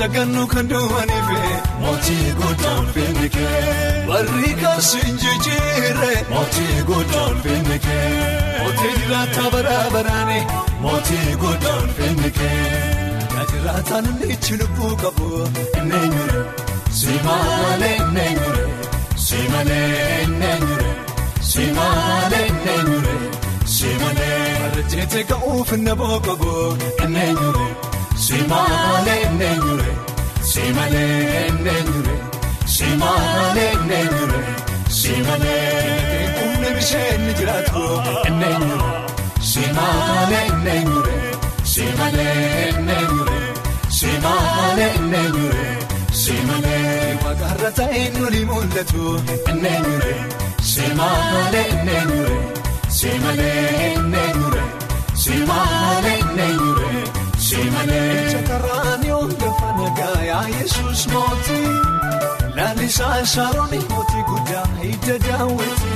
Sagannu 0.00 0.46
kan 0.48 0.64
duwwaniife 0.68 1.40
mootii 1.80 2.28
goddaa 2.40 2.76
ulfinni 2.82 3.28
kee. 3.34 4.06
Barri 4.08 4.52
kaasiin 4.60 5.16
jijjiirre 5.22 6.12
mootii 6.30 6.76
goddaa 6.90 7.26
ulfinni 7.32 7.76
kee. 7.86 8.06
Mootii 8.60 8.92
jiraata 9.00 9.44
baraabaraani 9.54 10.38
mootii 10.84 11.36
goddaa 11.42 11.76
ulfinni 11.82 12.30
kee. 12.38 12.62
Najiraataan 13.34 14.08
inni 14.12 14.56
lubbuu 14.62 14.94
qabu 15.02 15.28
inni 15.82 16.00
nyure. 16.14 16.42
Simaalee 17.00 17.92
inni 18.00 18.26
nyure. 18.40 18.64
Simaalee 19.26 20.22
inni 20.24 20.52
nyure. 20.64 20.90
Simaalee 21.52 22.46
inni 22.48 22.78
nyure. 22.88 23.14
Simaalee 23.76 24.42
barreeffamte 24.62 25.20
ka'uuf 25.30 25.72
na 25.86 25.92
boqobu 26.02 26.52
enneenyure 27.04 27.68
simaalee 28.26 29.20
enneenyure 29.26 29.92
simaalee 30.52 31.46
enneenyure 31.48 32.14
simaalee 32.76 33.68
enneenyure 33.76 34.40
simaalee 35.00 36.26
humna 36.38 36.68
bisheen 36.76 37.20
ni 37.26 37.32
jiraatu 37.38 37.82
enneenyure 38.28 38.90
simaalee 39.52 40.44
enneenyure 40.52 41.16
simaalee 41.72 42.68
enneenyure 42.68 43.38
simaalee 44.00 44.90
enneenyure 44.98 45.66
simaalee 46.22 47.18
maqaarra 47.24 47.70
ta'e 47.80 48.02
nuni 48.18 48.44
mul'atu 48.52 49.04
enneenyure 49.50 50.14
simaalee 50.74 51.66
enneenyure. 51.74 52.38
Simalee 53.00 53.96
neenyure 54.12 54.62
simalee 55.22 56.16
neenyure 56.36 56.99
simalee. 57.50 58.30
Shakarraan 58.32 59.02
lafa 59.42 59.68
nagaa 59.78 60.18
yaa 60.30 60.44
Yesuus 60.56 61.02
mootii 61.12 61.70
lalisaan 62.56 63.26
Sharooni 63.32 63.80
mootii 63.92 64.24
guddaa 64.30 64.66
hidda 64.82 65.16
daawwati. 65.26 65.90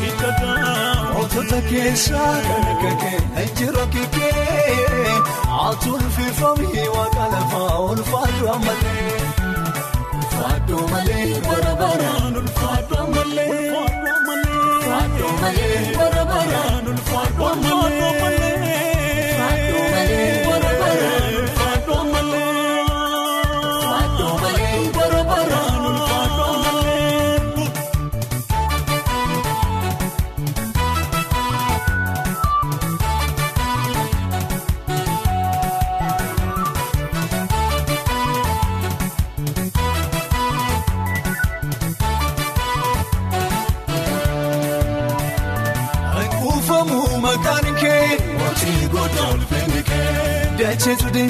Mootota 1.14 1.58
keessaa 1.70 2.32
dargagee 2.48 3.18
injira 3.44 3.84
kiikee 3.94 5.16
atuun 5.66 6.04
feefamii 6.16 6.86
waaqa 6.96 7.24
lafaa 7.34 7.78
ulfaadhu 7.90 8.54
malee. 8.66 9.20
Ulfaadhu 10.18 10.78
malee 10.92 11.28
bara 11.48 11.74
baraan 11.82 12.36
ulfaadhu 12.42 13.06
malee. 13.14 13.60
Ulfaadhu 14.34 15.28
malee 15.42 15.93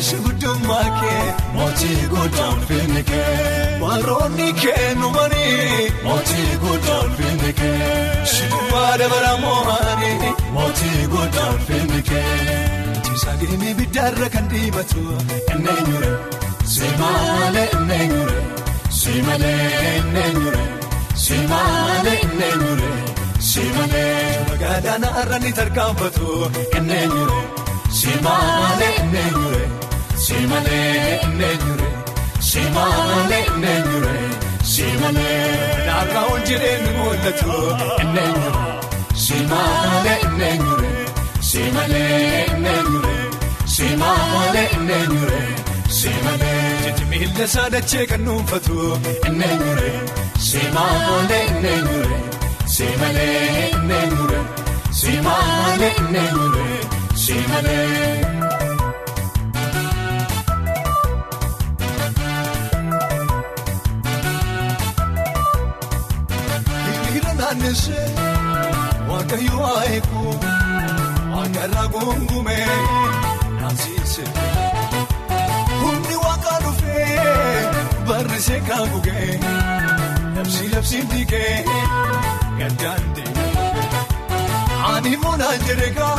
Deesha 0.05 0.19
guddummaa 0.25 0.88
kee 1.01 1.21
mootii 1.57 2.09
goddaa 2.12 2.49
ulfinni 2.55 3.03
kee. 3.11 3.79
Waroonni 3.83 4.49
kee 4.62 4.88
numanii 5.01 5.93
mootii 6.07 6.57
goddaa 6.64 6.99
ulfinni 7.05 7.53
kee. 7.61 8.25
Shibubaa 8.33 8.99
dabara 9.01 9.31
moo'anii 9.45 10.33
mootii 10.57 11.07
goddaa 11.14 11.47
ulfinni 11.55 12.03
kee. 12.11 12.59
Tiisaa 13.07 13.37
geemee 13.45 13.73
biddaarra 13.79 14.29
kan 14.35 14.51
dhiibatu 14.53 15.05
enneenyure. 15.55 16.12
Simaalee 16.75 17.67
enneenyure. 17.79 18.43
Simaalee 19.01 19.97
enneenyure. 19.97 20.64
Simaalee 21.25 22.19
enneenyure. 22.29 22.93
Simalee 23.51 24.45
magaalaa 24.51 25.14
irra 25.25 25.38
ni 25.47 25.53
tarkaanfatu 25.61 26.29
enneenyure 26.77 27.40
simaalee 28.03 28.93
enneenyure 29.01 29.64
simaalee 30.25 31.21
enneenyure 31.25 31.89
simaalee 32.51 33.43
enneenyure 33.51 34.15
simaalee 34.73 35.43
Waaqaa 35.89 36.25
ol 36.33 36.41
jireenyi 36.49 36.91
mul'atu 36.99 37.53
enneenyure 38.03 38.63
simalee 39.25 40.17
enneenyure 42.53 43.17
simaalee 43.77 44.67
enneenyure 44.77 45.43
simalee 45.99 46.63
jechi 46.85 47.05
miila 47.13 47.45
isaa 47.49 47.69
dachee 47.75 48.07
kan 48.13 48.23
nuunfatu 48.29 48.77
enneenyure 49.31 49.91
simaalee 50.51 51.43
enneenyure 51.53 52.19
simalee 52.77 53.41
enneenyure 53.73 54.41
simaalee 55.01 55.93
enneenyure 56.03 56.67
simalee. 57.25 58.24
Waaqayyo 69.11 69.57
waayeeku 69.64 70.20
waaqarraa 71.35 71.85
gongume 71.94 72.57
naansiise 73.61 74.24
humni 75.81 76.16
waaqaa 76.24 76.59
dhufee 76.64 77.07
barrisee 78.09 78.61
kan 78.68 78.85
gugee 78.92 79.31
labsii 80.37 80.68
labsiin 80.74 81.09
dhiigee 81.12 81.64
gaddaan 82.61 83.03
deemee 83.16 83.48
ani 84.92 85.16
moonaan 85.24 85.64
jedheegaa 85.68 86.14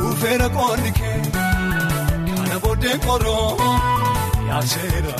dhufeera 0.00 0.48
qoonni 0.56 0.92
kee 1.00 1.20
kana 1.34 2.56
booddee 2.64 2.96
qoroo 3.06 3.72
yaaseera 4.48 5.14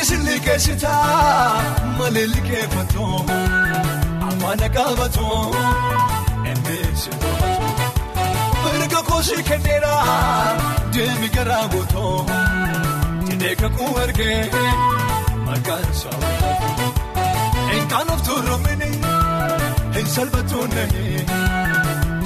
liqeessi 0.00 0.16
liqeessitaa 0.26 1.62
malee 1.98 2.26
liqeeffatoo. 2.34 3.16
Afaan 4.28 4.62
qabatoo 4.76 5.40
endeessi 6.50 7.10
toobatoo 7.20 8.72
mirga 8.78 9.00
koosii 9.08 9.42
kenneera 9.48 9.94
deemi 10.94 11.28
garaa 11.36 11.66
gootoo 11.72 12.16
jedhee 13.28 13.54
kakuu 13.62 13.90
argee 14.02 14.40
maqaan 15.46 15.86
saawwatoo 16.00 16.88
enkaan 17.76 18.10
of 18.14 18.20
tuurumini 18.28 18.90
hin 19.96 20.06
salphatu 20.16 20.60
nahi 20.76 21.06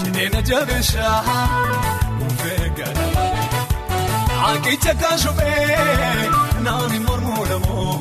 jedhee 0.02 0.28
na 0.34 0.40
jabeessaa 0.50 1.18
dhufee 2.18 2.68
galamaa 4.44 4.52
Akeecha 4.52 4.94
kaasumee 4.94 6.30
naani 6.64 6.98
mormuu 7.06 7.44
lamoo 7.50 7.98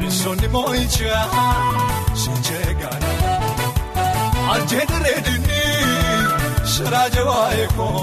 bisoonni 0.00 0.48
moo'ichaa. 0.48 1.24
Sinjeegana 2.22 3.10
aljeedere 4.52 5.14
dinni 5.26 5.62
siraaja 6.74 7.22
waayekoo 7.24 8.00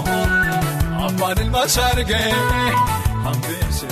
abbaan 1.06 1.38
ilma 1.44 1.62
saargee 1.68 2.32
hambeese 3.24 3.88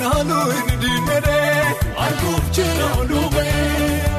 naannoo 0.00 0.46
inni 0.58 0.76
diinee 0.82 1.64
arguuf 2.06 2.44
jira 2.56 2.88
luubee 3.10 3.54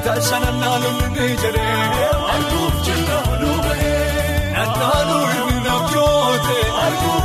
taasisa 0.05 0.39
naannoo 0.39 0.93
inni 1.01 1.27
jedhee 1.43 2.09
arguuf 2.33 2.75
jira 2.87 3.19
luubee 3.41 3.93
naannoo 4.55 5.25
inni 5.37 5.57
nafjoote 5.67 6.57
arguuf 6.85 7.24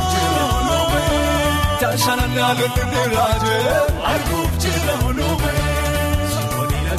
taasisa 1.81 2.15
naannoo 2.15 2.65
inni 2.81 3.01
raajee 3.15 3.75
arguuf 4.13 4.51
jira 4.63 4.95
luubee. 5.17 5.69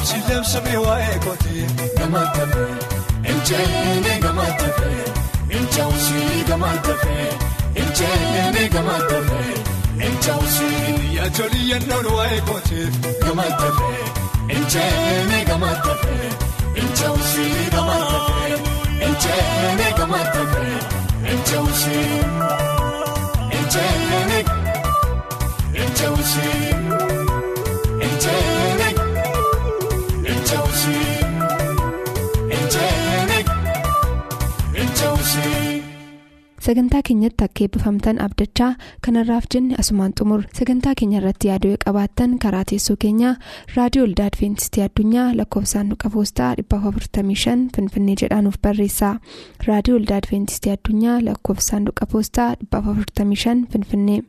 Si 0.07 0.17
labsamee 0.29 0.77
waa'ee 0.85 1.19
kootee 1.25 1.65
gama 1.97 2.21
tafee 2.35 2.73
Injeenee 3.33 4.17
gama 4.23 4.45
tafee 4.61 5.05
Injawusii 5.59 6.43
gama 6.49 6.71
tafee 6.87 7.29
Injeenee 7.83 8.67
gama 8.73 8.97
tafee 9.11 9.53
Injawusii 10.07 11.15
yaajolii 11.15 11.69
yannoon 11.71 12.05
waa'ee 12.17 12.41
kootee 12.49 12.87
gama 13.25 13.43
tafee 13.61 14.03
Injeenee 14.57 15.45
gama 15.51 15.71
tafee 15.87 16.29
Injawusii 16.83 17.69
gama 17.77 17.97
tafee 18.11 18.59
Injeenee 19.07 19.91
gama 19.97 20.19
tafee 26.03 26.75
Injawusii 30.33 31.13
Injeenee 32.51 33.43
Injawusii 34.71 35.63
Injeenee. 35.63 35.83
sagantaa 36.65 37.01
keenyatti 37.07 37.43
akka 37.45 37.63
eebbifamtan 37.63 38.19
abdachaa 38.25 38.75
kanarraaf 39.05 39.43
jenne 39.53 39.75
asumaan 39.79 40.13
xumur. 40.19 40.43
Sagantaa 40.59 40.93
keenya 40.99 41.17
irratti 41.21 41.47
yaaduu 41.51 41.73
qabaattan 41.85 42.37
karaa 42.45 42.63
teessoo 42.71 42.95
keenyaa 43.05 43.35
raadiyoo 43.75 44.07
olda 44.07 44.25
adventistii 44.31 44.83
addunyaa 44.87 45.27
lakkoofsaanduqa 45.39 46.09
poostaa 46.15 46.53
455 46.61 47.69
finfinnee 47.75 48.15
jedhaanuf 48.23 48.55
barreessaa 48.67 49.15
raadiyoo 49.67 49.99
olda 50.01 50.15
adventistii 50.23 50.71
addunyaa 50.77 51.19
lakkoofsaanduqa 51.25 52.05
poostaa 52.15 52.49
455 52.71 53.65
finfinnee. 53.73 54.21